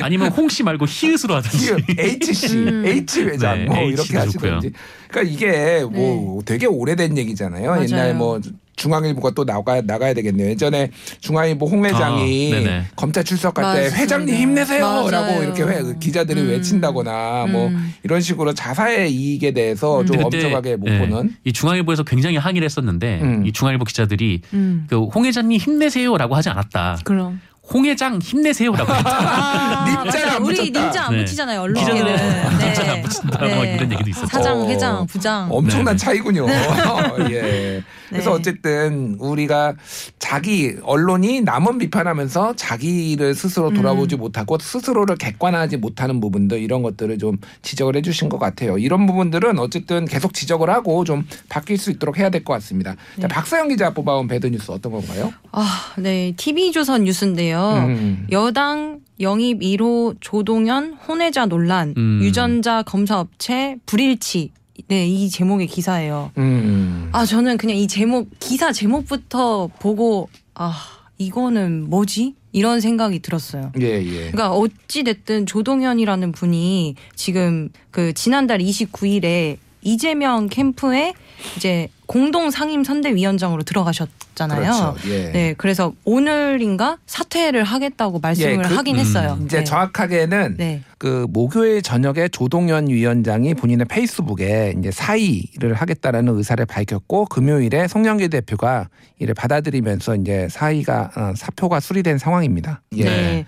[0.00, 1.76] 아니면 홍씨 말고 히읗으로 하든지.
[1.98, 2.84] HC, 음.
[2.86, 4.54] H 회장 네, 뭐 H도 이렇게 좋고요.
[4.56, 4.76] 하시든지.
[5.08, 7.68] 그러니까 이게 뭐 되게 오래된 얘기잖아요.
[7.68, 7.82] 맞아요.
[7.84, 8.40] 옛날 뭐
[8.76, 10.48] 중앙일보가 또 나가 나가야 되겠네요.
[10.48, 12.84] 예전에 중앙일보 홍 회장이 아.
[12.96, 13.96] 검찰 출석할 때 맞습니다.
[13.96, 15.42] 회장님 힘내세요라고 맞아요.
[15.42, 16.48] 이렇게 회- 기자들이 음.
[16.48, 17.94] 외친다거나 뭐 음.
[18.02, 21.34] 이런 식으로 자사의 이익에 대해서 좀 근데 그때, 엄정하게 못 예, 보는.
[21.44, 23.46] 이 중앙일보에서 굉장히 항의를 했었는데 음.
[23.46, 24.86] 이 중앙일보 기자들이 음.
[24.88, 26.98] 그홍 회장님 힘내세요 라고 하지 않았다.
[27.04, 27.40] 그럼.
[27.72, 29.10] 홍 회장 힘내세요라고 했다.
[29.10, 30.28] 아, 님자를.
[30.30, 30.80] 안 우리 붙였다.
[30.80, 31.18] 님자 안 네.
[31.24, 31.60] 붙이잖아요.
[31.62, 32.58] 언론에는.
[32.60, 33.38] 진짜 안 붙인다.
[33.38, 34.26] 뭐 이런 얘기도 있었죠.
[34.26, 34.68] 사장, 어.
[34.68, 35.48] 회장, 부장.
[35.50, 35.96] 엄청난.
[35.96, 36.46] 차이군요.
[37.30, 37.82] 예.
[38.08, 38.36] 그래서 네.
[38.36, 39.74] 어쨌든 우리가
[40.18, 43.74] 자기 언론이 남은 비판하면서 자기를 스스로 음.
[43.74, 48.76] 돌아보지 못하고 스스로를 객관화하지 못하는 부분들 이런 것들을 좀 지적을 해주신 것 같아요.
[48.76, 52.92] 이런 부분들은 어쨌든 계속 지적을 하고 좀 바뀔 수 있도록 해야 될 것 같습니다.
[52.94, 53.28] 자, 네.
[53.28, 55.32] 박사영 기자 뽑아온 배드 뉴스 어떤 건가요?
[55.52, 56.32] 아, 네.
[56.36, 57.34] TV조선 뉴스인
[57.70, 57.86] 데요.
[57.86, 58.26] 음.
[58.30, 62.20] 여당 영입 1호 조동현 혼외자 논란, 음.
[62.22, 64.50] 유전자 검사업체 불일치.
[64.88, 66.32] 네, 이 제목의 기사예요.
[66.38, 67.08] 음.
[67.12, 70.74] 아, 저는 그냥 이 제목, 기사 제목부터 보고, 아,
[71.18, 72.34] 이거는 뭐지?
[72.52, 73.72] 이런 생각이 들었어요.
[73.80, 74.30] 예, 예.
[74.30, 81.14] 그러니까 어찌 됐든 조동현이라는 분이 지금 그 지난달 29일에 이재명 캠프에
[81.56, 84.60] 이제 공동 상임 선대위원장으로 들어가셨잖아요.
[84.60, 84.96] 그렇죠.
[85.08, 85.30] 예.
[85.32, 89.00] 네, 그래서 오늘인가 사퇴를 하겠다고 말씀을 예, 그- 하긴 음.
[89.00, 89.38] 했어요.
[89.44, 89.64] 이제 네.
[89.64, 90.82] 정확하게는 네.
[90.98, 98.88] 그 목요일 저녁에 조동연 위원장이 본인의 페이스북에 이제 사의를 하겠다라는 의사를 밝혔고 금요일에 송영길 대표가
[99.18, 102.82] 이를 받아들이면서 이제 사의가 어, 사표가 수리된 상황입니다.
[102.96, 103.04] 예.
[103.04, 103.44] 네.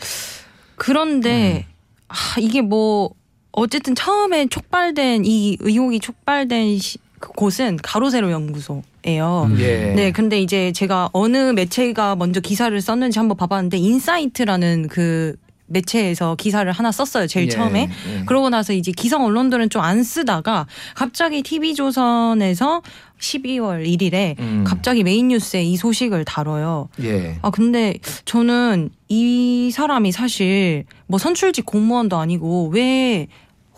[0.77, 1.66] 그런데
[2.09, 3.11] 아, 이게 뭐
[3.53, 9.49] 어쨌든 처음에 촉발된 이 의혹이 촉발된 시, 그 곳은 가로세로 연구소예요.
[9.51, 9.57] 음.
[9.61, 9.93] 예.
[9.95, 16.71] 네, 근데 이제 제가 어느 매체가 먼저 기사를 썼는지 한번 봐봤는데 인사이트라는 그 매체에서 기사를
[16.71, 17.27] 하나 썼어요.
[17.27, 17.89] 제일 예, 처음에.
[18.19, 18.25] 예.
[18.27, 22.83] 그러고 나서 이제 기성 언론들은 좀 안 쓰다가 갑자기 TV조선에서
[23.19, 24.65] 12월 1일에 음.
[24.67, 26.89] 갑자기 메인 뉴스에 이 소식을 다뤄요.
[27.03, 27.39] 예.
[27.43, 33.29] 아 근데 저는 이 사람이 사실 뭐 선출직 공무원도 아니고 왜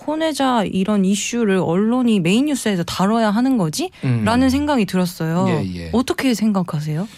[0.06, 3.90] 혼외자 이런 이슈를 언론이 메인 뉴스에서 다뤄야 하는 거지?
[4.04, 4.22] 음.
[4.24, 5.46] 라는 생각이 들었어요.
[5.48, 5.90] 예, 예.
[5.92, 7.08] 어떻게 생각하세요?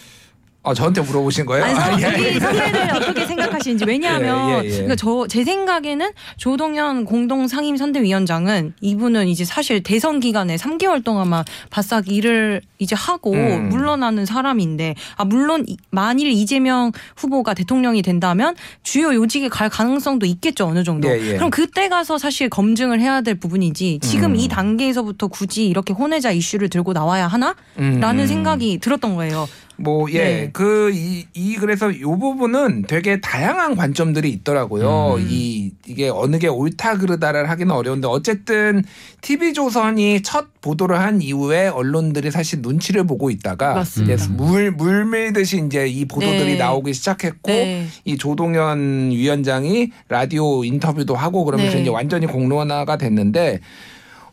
[0.69, 1.65] 어, 저한테 물어보신 거예요?
[1.65, 2.07] 아니, 아, 선- 예.
[2.31, 4.71] 우리 선배들 어떻게 생각하시는지 왜냐하면 예, 예, 예.
[4.73, 11.45] 그러니까 저 제 생각에는 조동현 공동 상임 선대위원장은 이분은 이제 사실 대선 기간에 3개월 동안만
[11.71, 13.69] 바싹 일을 이제 하고 음.
[13.71, 20.67] 물러나는 사람인데 아 물론 이- 만일 이재명 후보가 대통령이 된다면 주요 요직에 갈 가능성도 있겠죠
[20.67, 21.09] 어느 정도.
[21.09, 21.37] 예, 예.
[21.37, 24.37] 그럼 그때 가서 사실 검증을 해야 될 부분이지 지금 음.
[24.37, 27.55] 이 단계에서부터 굳이 이렇게 혼외자 이슈를 들고 나와야 하나?
[27.79, 28.27] 음, 라는 음.
[28.27, 29.47] 생각이 들었던 거예요.
[29.81, 30.51] 뭐, 예, 네.
[30.53, 35.15] 그, 이, 이, 그래서 요 부분은 되게 다양한 관점들이 있더라고요.
[35.19, 35.27] 음.
[35.29, 38.83] 이, 이게 어느 게 옳다 그르다를 하기는 어려운데, 어쨌든,
[39.21, 44.15] TV조선이 첫 보도를 한 이후에 언론들이 사실 눈치를 보고 있다가, 맞습니다.
[44.15, 46.59] 이제 물, 물 밀듯이 이제 이 보도들이 네.
[46.59, 47.87] 나오기 시작했고, 네.
[48.05, 51.83] 이 조동현 위원장이 라디오 인터뷰도 하고 그러면서 네.
[51.83, 53.61] 이제 완전히 공론화가 됐는데,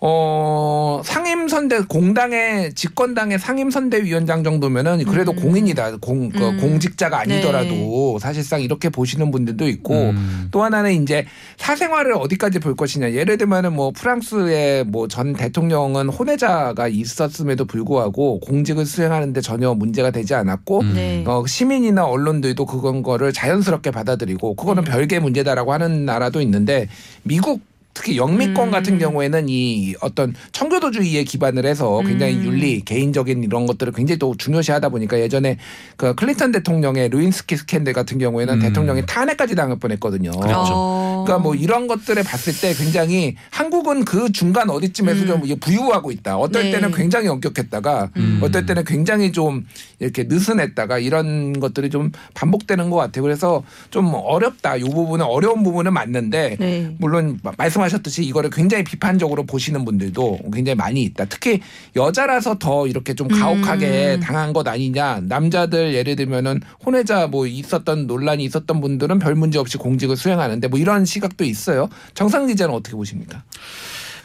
[0.07, 5.37] 어, 상임선대, 공당의, 집권당의 상임선대위원장 정도면은 그래도 음.
[5.37, 5.97] 공인이다.
[5.97, 6.57] 공, 그 음.
[6.59, 10.47] 공직자가 아니더라도 사실상 이렇게 보시는 분들도 있고 음.
[10.51, 11.25] 또 하나는 이제
[11.57, 13.13] 사생활을 어디까지 볼 것이냐.
[13.13, 20.33] 예를 들면은 뭐 프랑스의 뭐 전 대통령은 혼외자가 있었음에도 불구하고 공직을 수행하는데 전혀 문제가 되지
[20.35, 20.93] 않았고 음.
[20.93, 21.23] 네.
[21.25, 24.91] 어, 시민이나 언론들도 그건 거를 자연스럽게 받아들이고 그거는 네.
[24.91, 26.89] 별개 문제다라고 하는 나라도 있는데
[27.23, 27.61] 미국
[27.95, 28.71] 특히 영미권 음.
[28.71, 32.43] 같은 경우에는 이 어떤 청교도주의에 기반을 해서 굉장히 음.
[32.43, 35.57] 윤리, 개인적인 이런 것들을 굉장히 또 중요시하다 보니까 예전에
[35.95, 38.59] 그 클린턴 대통령의 루인스키 스캔들 같은 경우에는 음.
[38.59, 40.31] 대통령이 탄핵까지 당할 뻔했거든요.
[40.31, 40.73] 그렇죠.
[40.75, 41.23] 어.
[41.25, 45.27] 그러니까 뭐 이런 것들을 봤을 때 굉장히 한국은 그 중간 어디쯤에서 음.
[45.27, 46.37] 좀 이게 부유하고 있다.
[46.37, 46.71] 어떨 네.
[46.71, 48.39] 때는 굉장히 엄격했다가 음.
[48.43, 49.65] 어떨 때는 굉장히 좀
[49.99, 53.23] 이렇게 느슨했다가 이런 것들이 좀 반복되는 것 같아요.
[53.23, 54.75] 그래서 좀 어렵다.
[54.75, 56.95] 이 부분은 어려운 부분은 맞는데 네.
[56.99, 57.53] 물론 마-
[57.85, 61.25] 말씀하셨듯이 이거를 굉장히 비판적으로 보시는 분들도 굉장히 많이 있다.
[61.25, 61.61] 특히
[61.95, 64.19] 여자라서 더 이렇게 좀 가혹하게 음.
[64.19, 65.21] 당한 것 아니냐.
[65.23, 70.79] 남자들 예를 들면은 혼외자 뭐 있었던 논란이 있었던 분들은 별 문제 없이 공직을 수행하는데 뭐
[70.79, 71.89] 이런 시각도 있어요.
[72.13, 73.43] 정상 기자는 어떻게 보십니까?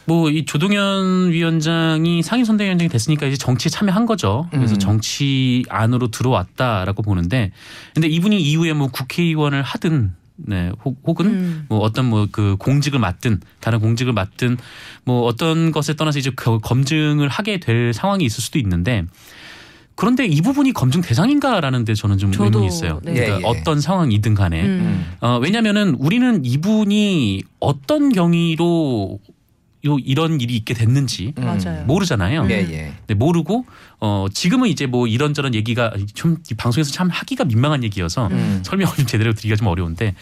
[0.07, 4.49] 뭐이 조동현 위원장이 상임 선대위원장이 됐으니까 이제 정치에 참여한 거죠.
[4.51, 4.79] 그래서 음.
[4.79, 7.53] 정치 안으로 들어왔다라고 보는데
[7.95, 10.15] 근데 이분이 이후에 뭐 국회의원을 하든
[10.47, 11.67] 네, 혹- 혹은 음.
[11.69, 14.57] 뭐 어떤 뭐 그 공직을 맡든 다른 공직을 맡든
[15.05, 19.05] 뭐 어떤 것에 떠나서 이제 그 검증을 하게 될 상황이 있을 수도 있는데
[19.97, 23.01] 그런데 이 부분이 검증 대상인가라는 데 저는 좀 저도, 의문이 있어요.
[23.05, 23.13] 네.
[23.13, 23.45] 그러니까 예, 예.
[23.45, 25.05] 어떤 상황이든 간에 음.
[25.21, 29.19] 어, 왜냐면은 우리는 이분이 어떤 경위로
[29.87, 31.87] 요 이런 일이 있게 됐는지 음.
[31.87, 32.47] 모르잖아요.
[32.51, 32.93] 예, 예.
[33.07, 33.65] 네, 모르고
[34.01, 38.61] 어 지금은 이제 뭐 이런저런 얘기가 좀이 방송에서 참 하기가 민망한 얘기여서 음.
[38.63, 40.15] 설명을 좀 제대로 드리기가 좀 어려운데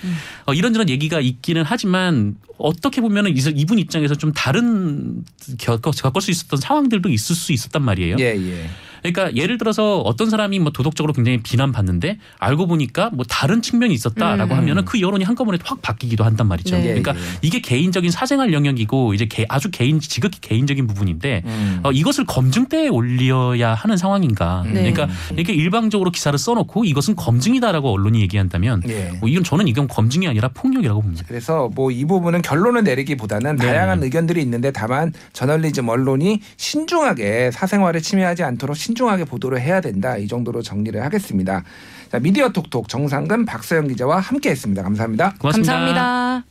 [0.47, 5.25] 어, 이런저런 얘기가 있기는 하지만 어떻게 보면은 이- 이분 입장에서 좀 다른
[5.59, 8.17] 겪을, 겪을 수 있었던 상황들도 있을 수 있었단 말이에요.
[8.21, 8.71] 예, 예.
[9.03, 14.55] 그러니까 예를 들어서 어떤 사람이 뭐 도덕적으로 굉장히 비난받는데 알고 보니까 뭐 다른 측면이 있었다라고
[14.55, 14.59] 음.
[14.59, 16.77] 하면은 그 여론이 한꺼번에 확 바뀌기도 한단 말이죠.
[16.77, 16.83] 네.
[16.85, 17.23] 그러니까 예, 예.
[17.43, 21.81] 이게 개인적인 사생활 영역이고 이제 개- 아주 개인 지극히 개인적인 부분인데 음.
[21.83, 24.63] 어, 이것을 검증대에 올려야 하는 상황인가.
[24.67, 24.91] 네.
[24.93, 29.11] 그러니까 이렇게 일방적으로 기사를 써놓고 이것은 검증이다라고 언론이 얘기한다면 예.
[29.21, 31.25] 뭐 이건 저는 이건 검증이 아니라 폭력이라고 봅니다.
[31.29, 33.67] 그래서 뭐 이 부분은 결론을 내리기보다는 네.
[33.67, 40.17] 다양한 의견들이 있는데 다만 저널리즘 언론이 신중하게 사생활을 침해하지 않도록 신중하게 보도를 해야 된다.
[40.17, 41.63] 이 정도로 정리를 하겠습니다.
[42.11, 44.83] 자, 미디어 톡톡 정상근 박서영 기자와 함께 했습니다.
[44.83, 45.35] 감사합니다.
[45.39, 45.73] 고맙습니다.
[45.75, 46.45] 감사합니다.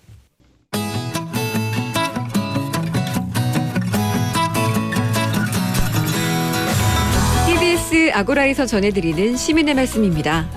[7.47, 10.47] TBS 아고라에서 전해드리는 시민의 말씀입니다.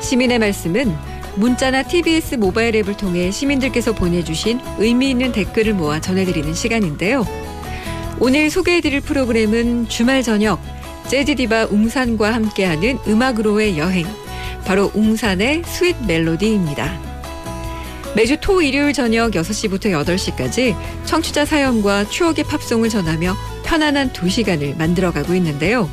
[0.00, 0.94] 시민의 말씀은
[1.36, 7.26] 문자나 TBS 모바일 앱을 통해 시민들께서 보내주신 의미 있는 댓글을 모아 전해드리는 시간인데요.
[8.18, 10.58] 오늘 소개해드릴 프로그램은 주말 저녁
[11.08, 14.06] 재즈 디바 웅산과 함께하는 음악으로의 여행,
[14.66, 17.00] 바로 웅산의 스윗 멜로디입니다.
[18.14, 25.88] 매주 토 일요일 저녁 6시부터 8시까지 청취자 사연과 추억의 팝송을 전하며 편안한 2시간을 만들어가고 있는데요.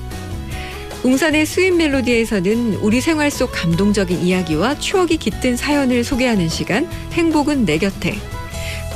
[1.04, 7.78] 웅산의 스윗 멜로디에서는 우리 생활 속 감동적인 이야기와 추억이 깃든 사연을 소개하는 시간 행복은 내
[7.78, 8.15] 곁에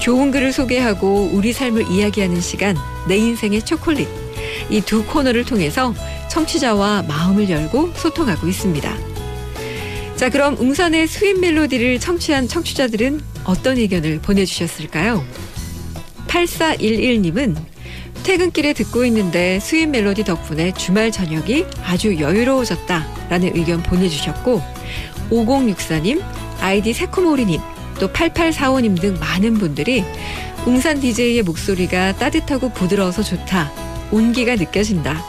[0.02, 2.76] 좋은 글을 소개하고 우리 삶을 이야기하는 시간
[3.08, 4.29] 내 인생의 초콜릿
[4.70, 5.94] 이 두 코너를 통해서
[6.30, 8.98] 청취자와 마음을 열고 소통하고 있습니다.
[10.16, 15.24] 자 그럼 웅산의 스윗 멜로디를 청취한 청취자들은 어떤 의견을 보내주셨을까요?
[16.28, 17.56] 8411님은
[18.24, 24.62] 퇴근길에 듣고 있는데 스윗 멜로디 덕분에 주말 저녁이 아주 여유로워졌다 라는 의견 보내주셨고
[25.32, 26.22] 5064님,
[26.60, 27.62] 아이디 새코모리님,
[28.00, 30.04] 또 8845님 등 많은 분들이
[30.66, 33.89] 웅산 DJ의 목소리가 따뜻하고 부드러워서 좋다.
[34.12, 35.24] 온기가 느껴진다.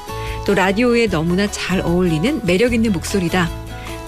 [0.47, 3.51] 또 라디오에 너무나 잘 어울리는 매력 있는 목소리다.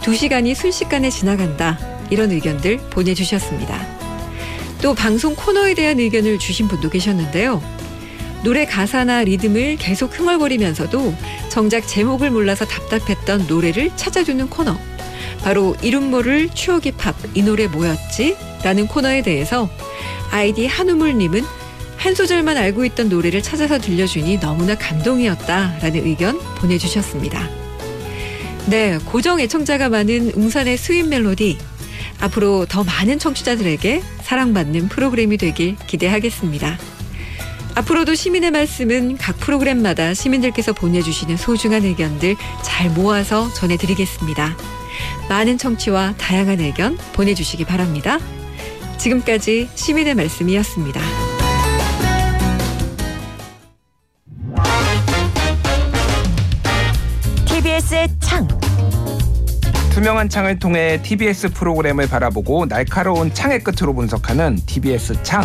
[0.01, 1.79] 두 시간이 순식간에 지나간다.
[2.11, 3.87] 이런 의견들 보내주셨습니다.
[4.83, 7.63] 또 방송 코너에 대한 의견을 주신 분도 계셨는데요.
[8.43, 11.15] 노래 가사나 리듬을 계속 흥얼거리면서도
[11.49, 14.77] 정작 제목을 몰라서 답답했던 노래를 찾아주는 코너.
[15.43, 18.37] 바로 이름 모를 추억의 팝, 이 노래 뭐였지?
[18.65, 19.69] 라는 코너에 대해서
[20.31, 21.45] 아이디 한우물님은
[22.03, 25.79] 한 소절만 알고 있던 노래를 찾아서 들려주니 너무나 감동이었다.
[25.81, 27.49] 라는 의견 보내주셨습니다.
[28.67, 31.59] 네, 고정 애청자가 많은 웅산의 Sweet Melody.
[32.19, 36.77] 앞으로 더 많은 청취자들에게 사랑받는 프로그램이 되길 기대하겠습니다.
[37.77, 42.35] 앞으로도 시민의 말씀은 각 프로그램마다 시민들께서 보내주시는 소중한 의견들
[42.65, 44.57] 잘 모아서 전해드리겠습니다.
[45.29, 48.19] 많은 청취와 다양한 의견 보내주시기 바랍니다.
[48.99, 51.32] 지금까지 시민의 말씀이었습니다.
[57.93, 58.49] TBS의 창.
[59.93, 65.43] 투명한 창을 통해 TBS 프로그램을 바라보고 날카로운 창의 끝으로 분석하는 TBS 창.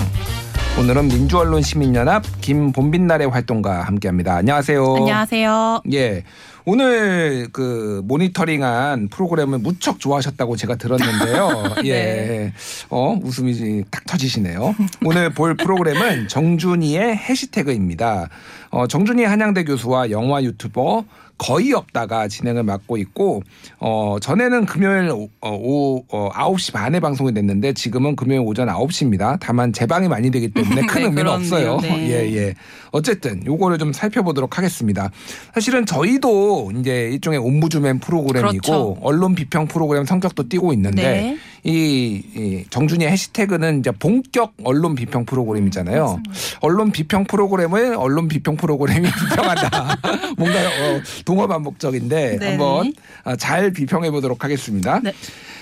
[0.80, 4.36] 오늘은 민주언론 시민연합 김본빈날의 활동가 함께합니다.
[4.36, 4.96] 안녕하세요.
[4.96, 5.82] 안녕하세요.
[5.92, 6.24] 예.
[6.64, 11.64] 오늘 그 모니터링한 프로그램을 무척 좋아하셨다고 제가 들었는데요.
[11.84, 11.92] 예.
[11.92, 12.54] 네.
[12.90, 14.76] 어, 웃음이 딱 터지시네요.
[15.04, 18.30] 오늘 볼 프로그램은 정준이의 해시태그입니다.
[18.70, 21.06] 어, 정준이 한양대 교수와 영화 유튜버
[21.38, 23.44] 거의 없다가 진행을 맡고 있고
[23.80, 29.38] 어 전에는 금요일 오, 어, 오, 어, 9시 반에 방송이 됐는데 지금은 금요일 오전 9시입니다.
[29.40, 31.34] 다만 재방이 많이 되기 때문에 큰 네, 의미는 그렇네요.
[31.74, 31.80] 없어요.
[31.82, 32.10] 네.
[32.10, 32.54] 예, 예.
[32.92, 35.12] 어쨌든 요거를 좀 살펴보도록 하겠습니다.
[35.54, 38.98] 사실은 저희도 이제 일종의 옴부주맨 프로그램이고 그렇죠.
[39.02, 41.38] 언론 비평 프로그램 성격도 띄고 있는데 네.
[41.64, 46.22] 이, 이 정준이의 해시태그는 이제 본격 언론 비평 프로그램이잖아요.
[46.62, 49.98] 언론 비평 프로그램을 언론 비평 프로그램이 비평한다.
[50.38, 52.50] 뭔가 어, 동어 반복적인데 네.
[52.50, 52.94] 한번
[53.24, 55.00] 어, 잘 비평해 보도록 하겠습니다.
[55.04, 55.14] 네.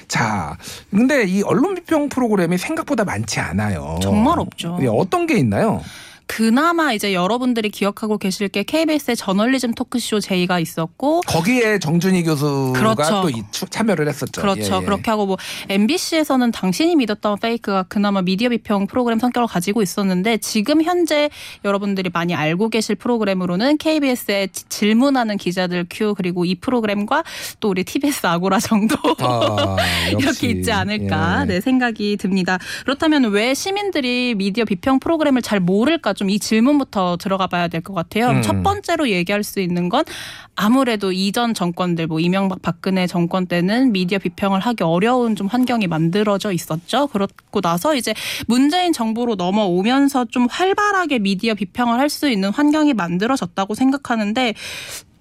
[0.07, 0.57] 자,
[0.91, 3.99] 근데 이 언론 비평 프로그램이 생각보다 많지 않아요.
[4.01, 4.77] 정말 없죠.
[4.81, 5.81] 예, 어떤 게 있나요?
[6.27, 13.21] 그나마 이제 여러분들이 기억하고 계실 게 KBS의 저널리즘 토크쇼 제의가 있었고 거기에 정준희 교수가 그렇죠.
[13.21, 14.41] 또 이- 참여를 했었죠.
[14.41, 14.73] 그렇죠.
[14.75, 14.85] 예, 예.
[14.85, 15.37] 그렇게 하고 뭐
[15.69, 21.29] MBC에서는 당신이 믿었던 페이크가 그나마 미디어 비평 프로그램 성격을 가지고 있었는데 지금 현재
[21.63, 27.23] 여러분들이 많이 알고 계실 프로그램으로는 KBS의 질문하는 기자들 큐 그리고 이 프로그램과
[27.59, 29.75] 또 우리 TBS 아고라 정도 아,
[30.09, 30.47] 이렇게.
[30.47, 31.45] 있지 않을까 예.
[31.45, 32.57] 네, 생각이 듭니다.
[32.83, 37.93] 그렇다면 왜 시민들이 미디어 비평 프로그램을 잘 모를까 좀 이 질문부터 들어가 봐야 될 것
[37.93, 38.29] 같아요.
[38.29, 38.41] 음.
[38.41, 40.03] 첫 번째로 얘기할 수 있는 건
[40.55, 46.51] 아무래도 이전 정권들 뭐 이명박 박근혜 정권 때는 미디어 비평을 하기 어려운 좀 환경이 만들어져
[46.51, 47.07] 있었죠.
[47.07, 48.13] 그렇고 나서 이제
[48.47, 54.53] 문재인 정부로 넘어오면서 좀 활발하게 미디어 비평을 할 수 있는 환경이 만들어졌다고 생각하는데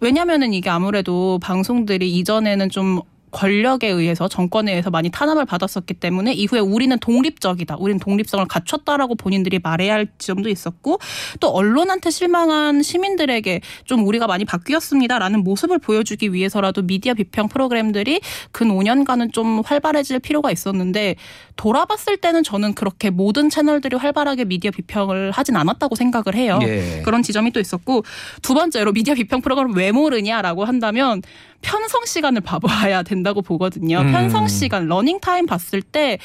[0.00, 3.00] 왜냐면은 이게 아무래도 방송들이 이전에는 좀
[3.34, 7.76] 권력에 의해서 정권에 의해서 많이 탄압을 받았었기 때문에 이후에 우리는 독립적이다.
[7.78, 11.00] 우리는 독립성을 갖췄다라고 본인들이 말해야 할 지점도 있었고
[11.40, 18.20] 또 언론한테 실망한 시민들에게 좀 우리가 많이 바뀌었습니다라는 모습을 보여주기 위해서라도 미디어 비평 프로그램들이
[18.52, 21.16] 근 5년간은 좀 활발해질 필요가 있었는데
[21.56, 26.60] 돌아봤을 때는 저는 그렇게 모든 채널들이 활발하게 미디어 비평을 하진 않았다고 생각을 해요.
[26.62, 27.02] 예.
[27.04, 28.04] 그런 지점이 또 있었고
[28.42, 31.20] 두 번째로 미디어 비평 프로그램을 왜 모르냐라고 한다면
[31.64, 34.00] 편성 시간을 봐봐야 된다고 보거든요.
[34.00, 34.12] 음.
[34.12, 36.18] 편성 시간, 러닝 타임 봤을 때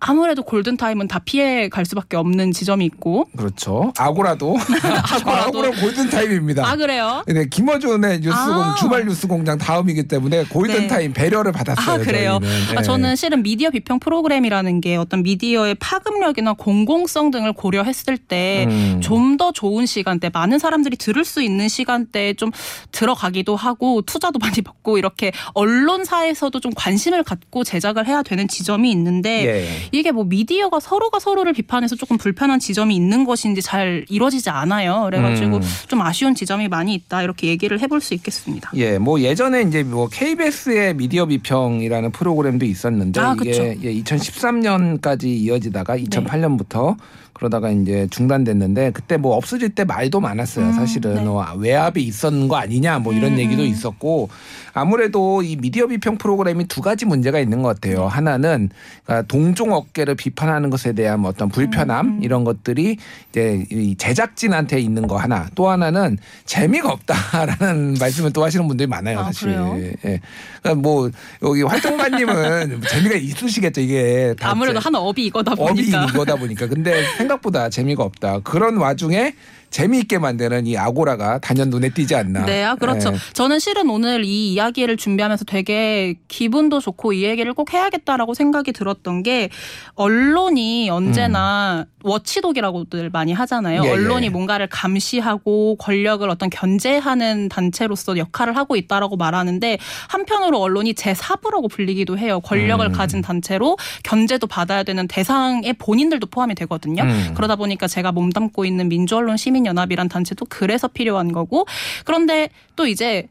[0.00, 3.28] 아무래도 골든 타임은 다 피해 갈 수밖에 없는 지점이 있고.
[3.36, 3.92] 그렇죠.
[3.98, 4.56] 아고라도
[5.12, 5.48] 아고라도.
[5.48, 6.66] 아고라 골든 타임입니다.
[6.66, 7.22] 아 그래요?
[7.26, 8.74] 네, 김어준의 뉴스공 아.
[8.76, 10.86] 주말 뉴스공장 다음이기 때문에 골든 네.
[10.86, 11.94] 타임 배려를 받았어요.
[11.94, 12.38] 아 그래요?
[12.42, 12.78] 저희는.
[12.78, 12.82] 아, 예.
[12.82, 19.00] 저는 실은 미디어 비평 프로그램이라는 게 어떤 미디어의 파급력이나 공공성 등을 고려했을 때 음.
[19.02, 22.50] 좀더 좋은 시간대, 많은 사람들이 들을 수 있는 시간대에 좀
[22.92, 29.46] 들어가기도 하고 투자도 많이 받고 이렇게 언론사에서도 좀 관심을 갖고 제작을 해야 되는 지점이 있는데
[29.46, 29.68] 예.
[29.92, 35.02] 이게 뭐 미디어가 서로가 서로를 비판해서 조금 불편한 지점이 있는 것인지 잘 이루어지지 않아요.
[35.06, 35.62] 그래가지고 음.
[35.88, 38.70] 좀 아쉬운 지점이 많이 있다 이렇게 얘기를 해볼 수 있겠습니다.
[38.74, 43.76] 예, 뭐 예전에 이제 뭐 KBS의 미디어 비평이라는 프로그램도 있었는데 아, 이게.
[43.82, 46.96] 예, 2013년까지 이어지다가 2008년부터
[47.36, 50.66] 그러다가 이제 중단됐는데 그때 뭐 없어질 때 말도 많았어요.
[50.68, 51.26] 음, 사실은 네.
[51.26, 53.66] 어, 외압이 있었는 거 아니냐 뭐 이런 음, 얘기도 음.
[53.68, 54.30] 있었고
[54.72, 58.00] 아무래도 이 미디어 비평 프로그램이 두 가지 문제가 있는 것 같아요.
[58.04, 58.06] 네.
[58.06, 58.70] 하나는
[59.04, 62.96] 그러니까 동종 업계를 비판하는 것에 대한 뭐 어떤 불편함 음, 이런 것들이
[63.30, 69.18] 이제 이 제작진한테 있는 거 하나 또 하나는 재미가 없다라는 말씀을 또 하시는 분들이 많아요
[69.20, 69.48] 아, 사실.
[69.48, 69.76] 그래요?
[70.06, 70.20] 예.
[70.62, 71.10] 그러니까 뭐
[71.42, 76.04] 여기 활동가님은 재미가 있으시겠죠 이게 다 아무래도 제- 한 업이 이거다 업이 보니까.
[76.06, 78.40] 이거다 보니까 근데 생각보다 재미가 없다.
[78.40, 79.34] 그런 와중에
[79.70, 82.44] 재미있게 만드는 이 아고라가 단연 눈에 띄지 않나.
[82.46, 83.12] 네, 아, 그렇죠.
[83.12, 83.16] 예.
[83.32, 89.22] 저는 실은 오늘 이 이야기를 준비하면서 되게 기분도 좋고 이 얘기를 꼭 해야겠다라고 생각이 들었던
[89.22, 89.50] 게
[89.94, 93.82] 언론이 언제나 watchdog이라고들 많이 하잖아요.
[93.82, 93.84] 음.
[93.84, 93.92] 예, 예.
[93.92, 102.18] 언론이 뭔가를 감시하고 권력을 어떤 견제하는 단체로서 역할을 하고 있다라고 말하는데 한편으로 언론이 제4부라고 불리기도
[102.18, 102.40] 해요.
[102.40, 102.92] 권력을 음.
[102.92, 107.02] 가진 단체로 견제도 받아야 되는 대상에 본인들도 포함이 되거든요.
[107.02, 107.32] 음.
[107.34, 111.66] 그러다 보니까 제가 몸담고 있는 민주언론 시민 연합이란 단체도 그래서 필요한 거고
[112.04, 113.28] 그런데 또 이제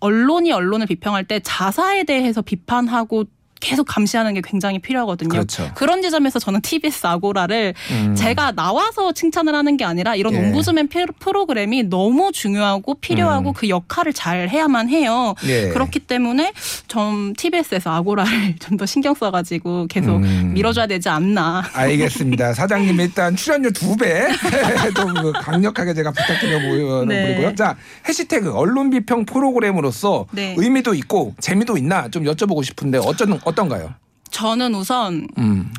[0.00, 3.24] 언론이 언론을 비평할 때 자사에 대해서 비판하고
[3.60, 5.28] 계속 감시하는 게 굉장히 필요하거든요.
[5.28, 5.70] 그렇죠.
[5.80, 8.14] 런 지점에서 저는 TBS 아고라를 음.
[8.16, 10.38] 제가 나와서 칭찬을 하는 게 아니라 이런 예.
[10.38, 13.54] 옴부즈맨 피- 프로그램이 너무 중요하고 필요하고 음.
[13.54, 15.34] 그 역할을 잘 해야만 해요.
[15.46, 15.68] 예.
[15.68, 16.52] 그렇기 때문에
[16.88, 20.52] 좀 TBS에서 아고라를 좀 더 신경 써가지고 계속 음.
[20.54, 21.62] 밀어줘야 되지 않나.
[21.74, 22.54] 알겠습니다.
[22.54, 24.26] 사장님 일단 출연료 두 배.
[24.96, 27.04] 좀그 강력하게 제가 부탁드려 보이고요.
[27.04, 27.54] 네.
[27.54, 27.76] 자
[28.08, 30.54] 해시태그 언론 비평 프로그램으로서 네.
[30.56, 33.94] 의미도 있고 재미도 있나 좀 여쭤보고 싶은데 어쩐 어떤가요?
[34.30, 35.72] 저는 우선 음.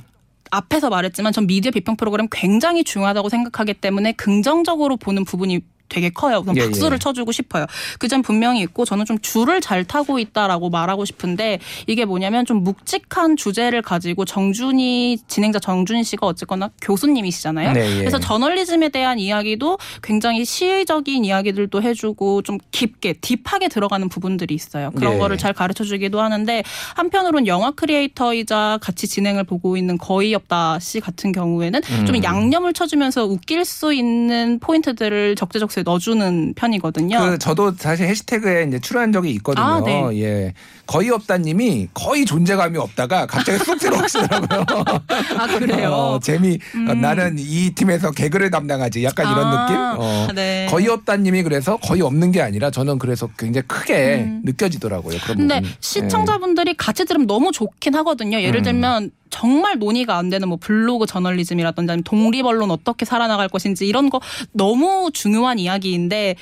[0.52, 5.62] 앞에서 말했지만 전 미디어 비평 프로그램 굉장히 중요하다고 생각하기 때문에 긍정적으로 보는 부분이
[5.92, 6.40] 되게 커요.
[6.42, 7.00] 우선 예, 박수를 예.
[7.00, 7.66] 쳐주고 싶어요.
[8.00, 12.62] 그 점 분명히 있고 저는 좀 줄을 잘 타고 있다라고 말하고 싶은데 이게 뭐냐면 좀
[12.62, 17.72] 묵직한 주제를 가지고 정준이 진행자 정준희 씨가 어쨌거나 교수님이시잖아요.
[17.72, 17.98] 네, 예.
[18.00, 24.92] 그래서 저널리즘에 대한 이야기도 굉장히 시의적인 이야기들도 해주고 좀 깊게 딥하게 들어가는 부분들이 있어요.
[24.92, 25.18] 그런 예.
[25.18, 26.64] 거를 잘 가르쳐주기도 하는데
[26.96, 32.06] 한편으로는 영화 크리에이터이자 같이 진행을 보고 있는 거의 없다 씨 같은 경우에는 음.
[32.06, 37.20] 좀 양념을 쳐주면서 웃길 수 있는 포인트들을 적재적소 에 넣어주는 편이거든요.
[37.20, 39.66] 그 저도 사실 해시태그에 이제 출연한 적이 있거든요.
[39.66, 40.22] 아, 네.
[40.22, 40.54] 예.
[40.88, 44.66] 거의 없다님이 거의 존재감이 없다가 갑자기 쑥 들어오시더라고요.
[45.38, 45.90] 아 그래요.
[45.90, 46.60] 어, 재미
[46.90, 49.78] 어, 나는 이 팀에서 개그를 담당하지 약간 이런 아, 느낌.
[49.78, 50.68] 어, 네.
[50.70, 55.18] 거의 없다님이 그래서 거의 없는 게 아니라 저는 그래서 굉장히 크게 느껴지더라고요.
[55.24, 55.48] 그런 음.
[55.48, 55.76] 근데 부분이.
[55.80, 58.42] 시청자분들이 같이 들으면 너무 좋긴 하거든요.
[58.42, 58.64] 예를 음.
[58.64, 64.10] 들면 정말 논의가 안 되는 뭐 블로그 저널리즘이라든지 아니면 독립 언론 어떻게 살아나갈 것인지 이런
[64.10, 64.22] 거
[64.54, 66.36] 너무 중요한 이야기인데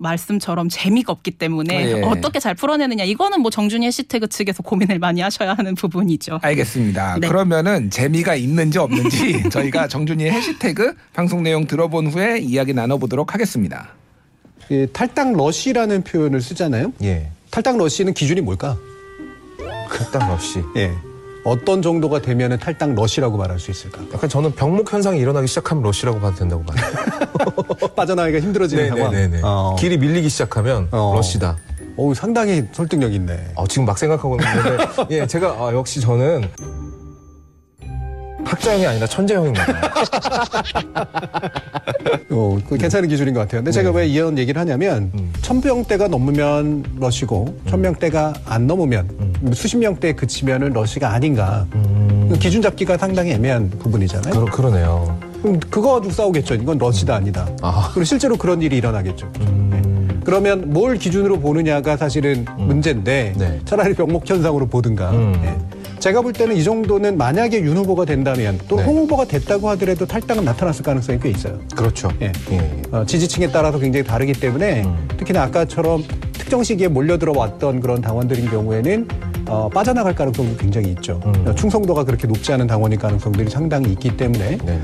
[0.00, 2.02] 말씀처럼 재미가 없기 때문에 예.
[2.02, 6.40] 어떻게 잘 풀어내느냐 이거는 뭐 정준희 해시태그 측에서 고민을 많이 하셔야 하는 부분이죠.
[6.42, 7.18] 알겠습니다.
[7.20, 7.28] 네.
[7.28, 13.90] 그러면은 재미가 있는지 없는지 저희가 정준이의 해시태그 방송 내용 들어본 후에 이야기 나눠보도록 하겠습니다.
[14.70, 16.94] 이 탈당 러시라는 표현을 쓰잖아요.
[17.02, 17.30] 예.
[17.50, 18.78] 탈당 러시는 기준이 뭘까?
[19.90, 20.62] 탈당 없이.
[20.76, 20.92] 예.
[21.44, 24.02] 어떤 정도가 되면 탈당 러시라고 말할 수 있을까?
[24.12, 26.84] 약간 저는 병목 현상이 일어나기 시작하면 러시라고 봐도 된다고 봐요.
[27.96, 29.10] 빠져나가기가 힘들어지는 상황.
[29.10, 29.40] 네네네.
[29.42, 29.76] 어.
[29.78, 31.14] 길이 밀리기 시작하면 어.
[31.16, 31.56] 러시다.
[31.96, 33.52] 어우, 상당히 설득력 있네.
[33.54, 36.48] 어, 지금 막 생각하고 있는데, 예, 제가 아, 역시 저는
[38.50, 39.64] 학자형이 아니라 천재형입니다.
[42.30, 43.60] 어, 그 괜찮은 기준인 것 같아요.
[43.60, 45.32] 근데 제가 왜 이런 얘기를 하냐면 음.
[45.40, 49.08] 천명대가 넘으면 러시고 천명대가 안 넘으면
[49.54, 51.66] 수십 명대에 그치면은 러시가 아닌가.
[52.28, 54.34] 그 기준 잡기가 상당히 애매한 부분이잖아요.
[54.34, 55.18] 그러, 그러네요.
[55.42, 56.54] 그럼 그거 가지고 싸우겠죠.
[56.54, 57.48] 이건 러시다 아니다.
[57.62, 57.90] 아.
[57.92, 59.30] 그리고 실제로 그런 일이 일어나겠죠.
[59.40, 59.70] 음.
[59.72, 60.20] 네.
[60.24, 63.60] 그러면 뭘 기준으로 보느냐가 사실은 문제인데 네.
[63.64, 65.10] 차라리 병목 현상으로 보든가.
[65.12, 65.69] 음.
[66.00, 66.10] 예.
[66.10, 68.84] 제가 볼 때는 이 정도는 만약에 윤 후보가 된다면 또 네.
[68.84, 71.60] 홍 후보가 됐다고 하더라도 탈당은 나타났을 가능성이 꽤 있어요.
[71.76, 72.10] 그렇죠.
[72.22, 72.32] 예.
[72.52, 72.82] 예.
[72.90, 75.08] 어, 지지층에 따라서 굉장히 다르기 때문에 음.
[75.18, 79.08] 특히나 아까처럼 특정 시기에 몰려 들어 왔던 그런 당원들인 경우에는
[79.46, 81.20] 어, 빠져나갈 가능성도 굉장히 있죠.
[81.26, 81.44] 음.
[81.46, 84.80] 어, 충성도가 그렇게 높지 않은 당원일 가능성들이 상당히 있기 때문에 네.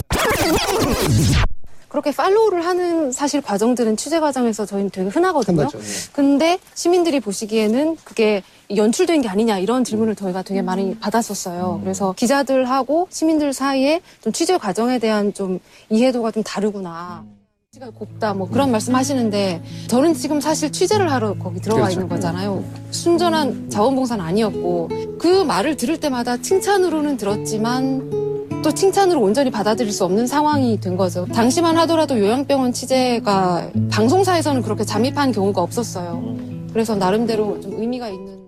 [1.97, 5.61] 그렇게 팔로우를 하는 사실 과정들은 취재 과정에서 저희는 되게 흔하거든요.
[5.61, 5.83] 흔하죠, 예.
[6.13, 8.43] 근데 시민들이 보시기에는 그게
[8.75, 11.81] 연출된 게 아니냐 이런 질문을 저희가 되게 많이 받았었어요.
[11.83, 17.25] 그래서 기자들하고 시민들 사이에 좀 취재 과정에 대한 좀 이해도가 좀 다르구나.
[17.73, 21.95] 시가 곱다 뭐 그런 말씀하시는데 저는 지금 사실 취재를 하러 거기 들어가 그렇죠.
[21.95, 22.63] 있는 거잖아요.
[22.91, 28.36] 순전한 자원봉사는 아니었고 그 말을 들을 때마다 칭찬으로는 들었지만
[28.67, 31.25] 또 칭찬으로 온전히 받아들일 수 없는 상황이 된 거죠.
[31.27, 36.37] 당시만 하더라도 요양병원 취재가 방송사에서는 그렇게 잠입한 경우가 없었어요.
[36.73, 38.41] 그래서 나름대로 좀 의미가 있는.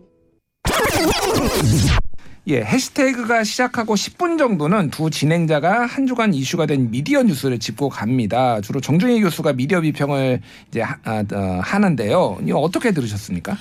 [2.48, 8.60] 예, 해시태그가 시작하고 10분 정도는 두 진행자가 한 주간 이슈가 된 미디어 뉴스를 짚고 갑니다.
[8.60, 12.38] 주로 정준희 교수가 미디어 비평을 이제 하, 아, 어, 하는데요.
[12.44, 13.56] 이거 어떻게 들으셨습니까?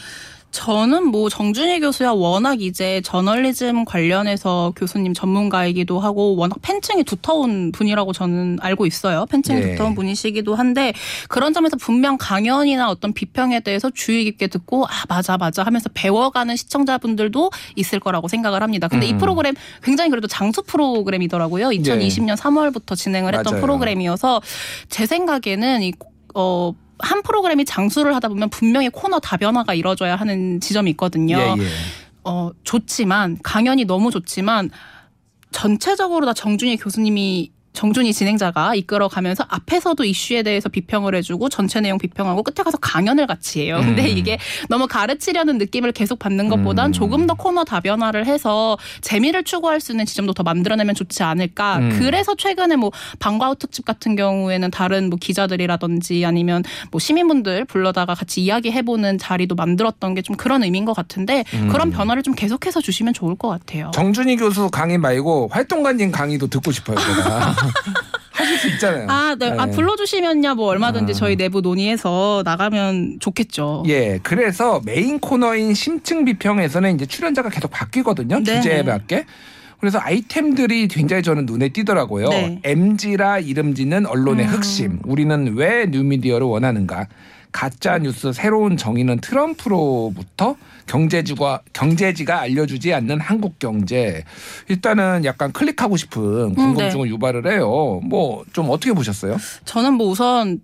[0.58, 8.12] 저는 뭐 정준희 교수야 워낙 이제 저널리즘 관련해서 교수님 전문가이기도 하고 워낙 팬층이 두터운 분이라고
[8.12, 9.28] 저는 알고 있어요.
[9.28, 9.72] 팬층이 예.
[9.72, 10.94] 두터운 분이시기도 한데
[11.30, 16.56] 그런 점에서 분명 강연이나 어떤 비평에 대해서 주의 깊게 듣고 아 맞아 맞아 하면서 배워가는
[16.56, 18.88] 시청자분들도 있을 거라고 생각을 합니다.
[18.88, 19.20] 근데 이 음.
[19.20, 19.54] 프로그램
[19.84, 21.68] 굉장히 그래도 장수 프로그램이더라고요.
[21.68, 23.62] 2020년 3월부터 진행을 했던 맞아요.
[23.62, 24.42] 프로그램이어서
[24.90, 25.94] 제 생각에는 이
[26.34, 31.38] 어, 한 프로그램이 장수를 하다 보면 분명히 코너 다변화가 이뤄져야 하는 지점이 있거든요.
[31.38, 31.68] 예, 예.
[32.24, 34.70] 어, 좋지만 강연이 너무 좋지만
[35.52, 42.44] 전체적으로 다 정준희 교수님이 정준희 진행자가 이끌어가면서 앞에서도 이슈에 대해서 비평을 해주고 전체 내용 비평하고
[42.44, 43.80] 끝에 가서 강연을 같이 해요.
[43.82, 44.18] 근데 음.
[44.18, 44.38] 이게
[44.70, 46.92] 너무 가르치려는 느낌을 계속 받는 것보단 음.
[46.92, 51.78] 조금 더 코너 다변화를 해서 재미를 추구할 수 있는 지점도 더 만들어내면 좋지 않을까.
[51.78, 51.96] 음.
[52.00, 58.42] 그래서 최근에 뭐 방과후 특집 같은 경우에는 다른 뭐 기자들이라든지 아니면 뭐 시민분들 불러다가 같이
[58.42, 61.70] 이야기해보는 자리도 만들었던 게 좀 그런 의미인 것 같은데 음.
[61.70, 63.92] 그런 변화를 좀 계속해서 주시면 좋을 것 같아요.
[63.94, 66.98] 정준희 교수 강의 말고 활동가님 강의도 듣고 싶어요.
[67.68, 68.18] 제가.
[68.38, 69.08] 하실 수 있잖아요.
[69.10, 69.50] 아, 네.
[69.50, 69.72] 아, 네.
[69.72, 71.16] 불러주시면요, 뭐 얼마든지 아.
[71.16, 73.84] 저희 내부 논의해서 나가면 좋겠죠.
[73.88, 78.40] 예, 그래서 메인 코너인 심층 비평에서는 이제 출연자가 계속 바뀌거든요.
[78.40, 78.44] 네.
[78.44, 79.26] 주제에 맞게.
[79.80, 82.30] 그래서 아이템들이 굉장히 저는 눈에 띄더라고요.
[82.30, 82.60] 네.
[82.64, 84.52] MZ라 이름 짓는 언론의 음.
[84.52, 85.00] 흑심.
[85.06, 87.08] 우리는 왜 뉴미디어를 원하는가.
[87.58, 90.56] 가짜 뉴스 새로운 정의는 트럼프로부터
[90.86, 94.24] 경제지가 경제지가 알려주지 않는 한국 경제
[94.70, 98.00] 일단은 약간 클릭하고 싶은 궁금증을 유발을 해요.
[98.04, 99.38] 뭐 좀 어떻게 보셨어요?
[99.66, 100.62] 저는 뭐 우선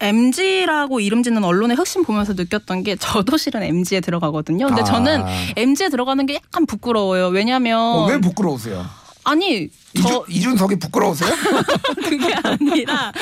[0.00, 4.68] MG라고 이름 짓는 언론의 혁신 보면서 느꼈던 게 저도 실은 MG에 들어가거든요.
[4.68, 4.84] 근데 아.
[4.84, 5.22] 저는
[5.56, 7.28] MG에 들어가는 게 약간 부끄러워요.
[7.28, 8.86] 왜냐면 어, 왜 부끄러우세요?
[9.24, 9.68] 아니
[10.02, 11.30] 저 이준 석이 부끄러우세요?
[12.04, 13.12] 그게 아니라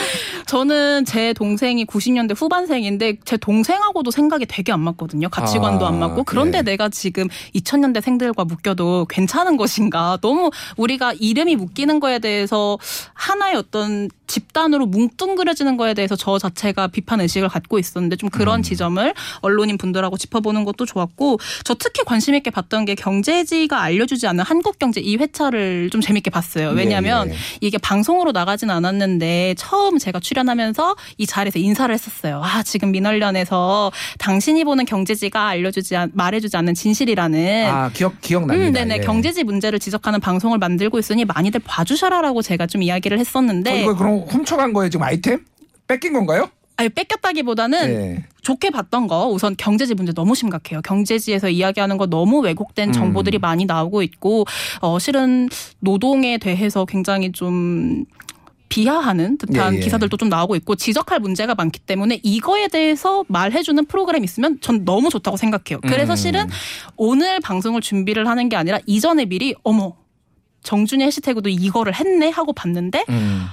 [0.47, 5.29] 저는 제 동생이 90년대 후반생인데 제 동생하고도 생각이 되게 안 맞거든요.
[5.29, 6.73] 가치관도 아, 안 맞고 그런데 네.
[6.73, 10.19] 내가 지금 2000년대 생들과 묶여도 괜찮은 것인가?
[10.21, 12.79] 너무 우리가 이름이 묶이는 거에 대해서
[13.15, 18.63] 하나의 어떤 집단으로 뭉뚱그려지는 거에 대해서 저 자체가 비판 의식을 갖고 있었는데 좀 그런 음.
[18.63, 24.45] 지점을 언론인 분들하고 짚어보는 것도 좋았고 저 특히 관심 있게 봤던 게 경제지가 알려주지 않는
[24.45, 26.64] 한국 경제 이 회차를 좀 재밌게 봤어요.
[26.71, 27.37] 왜냐하면 예, 예.
[27.61, 32.41] 이게 방송으로 나가진 않았는데 처음 제가 출연하면서 이 자리에서 인사를 했었어요.
[32.45, 37.67] 아 지금 민원련에서 당신이 보는 경제지가 알려주지 않, 말해주지 않는 진실이라는.
[37.67, 38.69] 아 기억 기억납니다.
[38.69, 39.01] 음, 네네 예.
[39.01, 44.21] 경제지 문제를 지적하는 방송을 만들고 있으니 많이들 봐주셔라라고 제가 좀 이야기를 어, 했었는데 이거 그럼
[44.29, 45.45] 훔쳐간 거예요 지금 아이템?
[45.87, 46.49] 뺏긴 건가요?
[46.77, 48.25] 아니 뺏겼다기보다는 예.
[48.43, 50.83] 좋게 봤던 거 우선 경제지 문제 너무 심각해요.
[50.83, 52.93] 경제지에서 이야기하는 거 너무 왜곡된 음.
[52.93, 54.45] 정보들이 많이 나오고 있고
[54.81, 55.49] 어 실은
[55.81, 58.05] 노동에 대해서 굉장히 좀
[58.69, 59.81] 비하하는 듯한 예, 예.
[59.81, 65.11] 기사들도 좀 나오고 있고 지적할 문제가 많기 때문에 이거에 대해서 말해주는 프로그램 있으면 전 너무
[65.11, 65.81] 좋다고 생각해요.
[65.83, 66.17] 그래서 음.
[66.17, 66.49] 실은
[66.97, 69.95] 오늘 방송을 준비를 하는 게 아니라 이전에 미리 어머
[70.65, 73.45] 정준이 해시태그도 이거를 했네 하고 봤는데 음.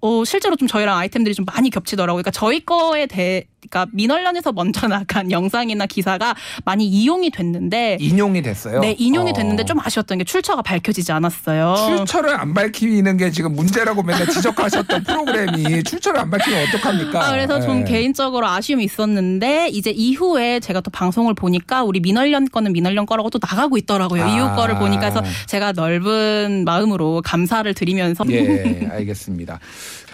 [0.00, 2.22] 어, 실제로 좀 저희랑 아이템들이 좀 많이 겹치더라고요.
[2.22, 8.80] 그러니까 저희 거에 대해, 그러니까 민원련에서 먼저 나간 영상이나 기사가 많이 이용이 됐는데, 인용이 됐어요.
[8.80, 9.34] 네, 인용이 어.
[9.34, 11.74] 됐는데 좀 아쉬웠던 게 출처가 밝혀지지 않았어요.
[11.96, 17.26] 출처를 안 밝히는 게 지금 문제라고 맨날 지적하셨던 프로그램이 출처를 안 밝히면 어떡합니까?
[17.26, 17.84] 아, 그래서 좀 예.
[17.84, 23.40] 개인적으로 아쉬움이 있었는데 이제 이후에 제가 또 방송을 보니까 우리 민언련 거는 민언련 거라고 또
[23.42, 24.22] 나가고 있더라고요.
[24.22, 24.28] 아.
[24.28, 29.58] 이후 거를 보니까 그래서 제가 넓은 마음으로 감사를 드리면서 예, 알겠습니다.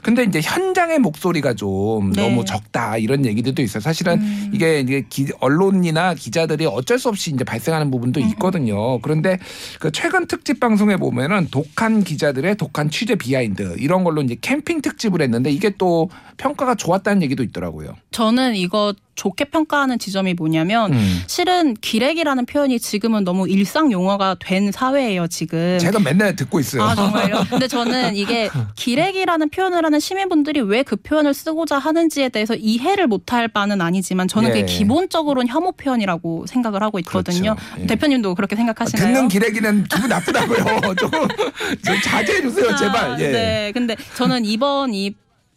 [0.05, 2.21] 근데 이제 현장의 목소리가 좀 네.
[2.23, 2.29] 음.
[2.29, 3.81] 너무 적다 이런 얘기들도 있어요.
[3.81, 4.21] 사실은
[4.53, 8.29] 이게 이제 기- 언론이나 기자들이 어쩔 수 없이 이제 발생하는 부분도 음.
[8.31, 8.99] 있거든요.
[9.01, 9.39] 그런데
[9.81, 15.23] 그 최근 특집 방송에 보면은 독한 기자들의 독한 취재 behind 이런 걸로 이제 캠핑 특집을
[15.23, 17.97] 했는데 이게 또 평가가 좋았다는 얘기도 있더라고요.
[18.11, 21.23] 저는 이거 좋게 평가하는 지점이 뭐냐면 음.
[21.27, 25.79] 실은 기레기라는 표현이 지금은 너무 일상 용어가 된 사회예요, 지금.
[25.81, 26.83] 제가 맨날 듣고 있어요.
[26.83, 27.45] 아 정말요?
[27.51, 33.49] 근데 저는 이게 기레기라는 표현을 하는 시민분들이 왜 그 표현을 쓰고자 하는지에 대해서 이해를 못할
[33.49, 34.53] 바는 아니지만 저는 예.
[34.53, 37.55] 그게 기본적으로는 혐오 표현이라고 생각을 하고 있거든요.
[37.57, 37.81] 그렇죠.
[37.83, 37.87] 예.
[37.87, 39.07] 대표님도 그렇게 생각하시나요?
[39.15, 40.59] 듣는 기레기는 기분 나쁘다고요.
[41.01, 43.13] 좀, 좀 자제해 주세요, 제발.
[43.13, 43.29] 아, 예.
[43.33, 43.73] 네.
[43.73, 45.15] 근데 저는 이번 이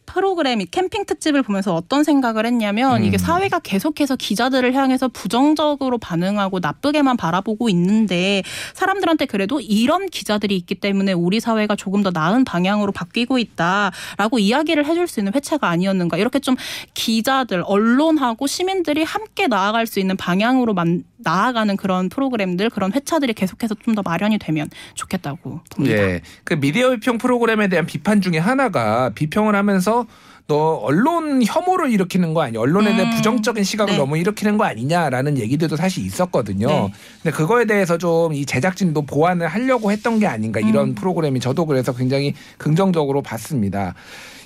[0.08, 3.04] 프로그램 이 캠핑 특집을 보면서 어떤 생각을 했냐면 음.
[3.04, 8.42] 이게 사회가 계속해서 기자들을 향해서 부정적으로 반응하고 나쁘게만 바라보고 있는데
[8.74, 14.86] 사람들한테 그래도 이런 기자들이 있기 때문에 우리 사회가 조금 더 나은 방향으로 바뀌고 있다라고 이야기를
[14.86, 16.56] 해줄 수 있는 회차가 아니었는가 이렇게 좀
[16.96, 23.76] 기자들 언론하고 시민들이 함께 나아갈 수 있는 방향으로 만, 나아가는 그런 프로그램들 그런 회차들이 계속해서
[23.84, 25.98] 좀 더 마련이 되면 좋겠다고 봅니다.
[25.98, 26.22] 예.
[26.44, 30.06] 그 미디어 비평 프로그램에 대한 비판 중에 하나가 비평을 하면서
[30.46, 32.62] 너 언론 혐오를 일으키는 거 아니야?
[32.62, 33.16] 언론에 대한 음.
[33.18, 33.98] 부정적인 시각을 네.
[33.98, 36.68] 너무 일으키는 거 아니냐라는 얘기들도 사실 있었거든요.
[36.68, 36.94] 네.
[37.24, 40.96] 근데 그거에 대해서 좀 이 제작진도 보완을 하려고 했던 게 아닌가 이런 음.
[40.96, 43.94] 프로그램이 저도 그래서 굉장히 긍정적으로 봤습니다.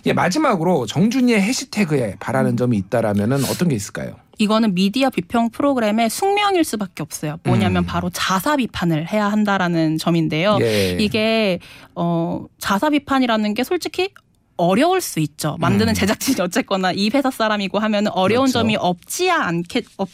[0.06, 2.16] 예, 마지막으로 정준이의 해시태그에 음.
[2.20, 4.16] 바라는 점이 있다라면은 어떤 게 있을까요?
[4.38, 7.38] 이거는 미디어 비평 프로그램의 숙명일 수밖에 없어요.
[7.44, 7.86] 뭐냐면 음.
[7.86, 10.58] 바로 자사 비판을 해야 한다라는 점인데요.
[10.62, 10.98] 예.
[11.00, 11.60] 이게
[11.96, 14.10] 어 자사 비판이라는 게 솔직히
[14.58, 15.58] 어려울 수 있죠.
[15.60, 15.94] 만드는 음.
[15.94, 18.60] 제작진이 어쨌거나 이 회사 사람이고 하면 어려운 그렇죠.
[18.60, 20.10] 점이 없지 않겠 없,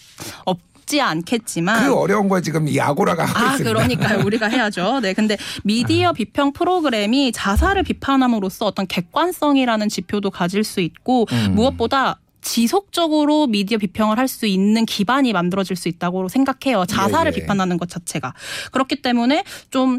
[0.45, 3.73] 없 지 않겠지만 그 어려운 걸 지금 이 아고라가 하고 아, 있습니다.
[3.73, 4.19] 그러니까요.
[4.25, 5.01] 우리가 해야죠.
[5.01, 5.13] 네.
[5.13, 11.55] 근데 미디어 비평 프로그램이 자사를 비판함으로써 어떤 객관성이라는 지표도 가질 수 있고 음.
[11.55, 16.85] 무엇보다 지속적으로 미디어 비평을 할 수 있는 기반이 만들어질 수 있다고 생각해요.
[16.85, 17.41] 자사를 예, 예.
[17.41, 18.33] 비판하는 것 자체가.
[18.71, 19.97] 그렇기 때문에 좀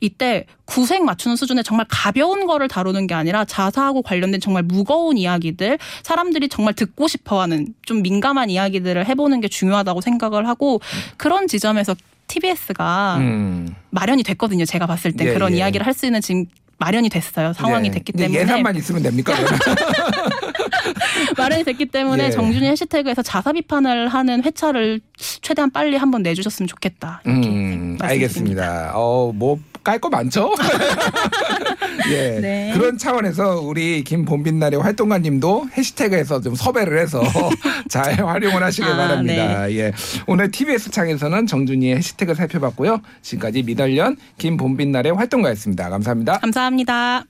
[0.00, 5.78] 이때 구색 맞추는 수준의 정말 가벼운 거를 다루는 게 아니라 자사하고 관련된 정말 무거운 이야기들
[6.02, 10.80] 사람들이 정말 듣고 싶어 하는 좀 민감한 이야기들을 해보는 게 중요하다고 생각을 하고
[11.16, 11.94] 그런 지점에서
[12.28, 13.74] TBS가 음.
[13.90, 14.64] 마련이 됐거든요.
[14.64, 15.58] 제가 봤을 때 예, 그런 예.
[15.58, 16.46] 이야기를 할 수 있는 지금
[16.78, 17.52] 마련이 됐어요.
[17.52, 17.96] 상황이 네.
[17.96, 19.34] 됐기 때문에 예산만 있으면 됩니까?
[21.36, 22.30] 마련이 됐기 때문에 예.
[22.30, 25.00] 정준이 해시태그에서 자사 비판을 하는 회차를
[25.42, 27.20] 최대한 빨리 한번 내주셨으면 좋겠다.
[27.26, 27.98] 이렇게 음.
[28.00, 28.92] 알겠습니다.
[28.94, 30.52] 어, 뭐 깔 거 많죠?
[32.10, 32.40] 예.
[32.40, 32.72] 네.
[32.74, 37.22] 그런 차원에서 우리 김봄빛날의 활동가님도 해시태그에서 좀 섭외를 해서
[37.88, 39.70] 잘 활용을 하시길 아, 바랍니다.
[39.72, 39.92] 예.
[40.26, 43.00] 오늘 TBS 창에서는 정준이의 해시태그 살펴봤고요.
[43.22, 45.90] 지금까지 미달년 김봄빛날의 활동가였습니다.
[45.90, 46.38] 감사합니다.
[46.38, 47.24] 감사합니다.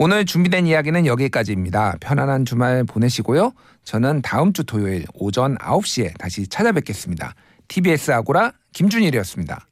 [0.00, 1.96] 오늘 준비된 이야기는 여기까지입니다.
[2.00, 3.52] 편안한 주말 보내시고요.
[3.84, 7.34] 저는 다음 주 토요일 오전 9시에 다시 찾아뵙겠습니다.
[7.66, 9.67] TBS 아고라 김준일이었습니다.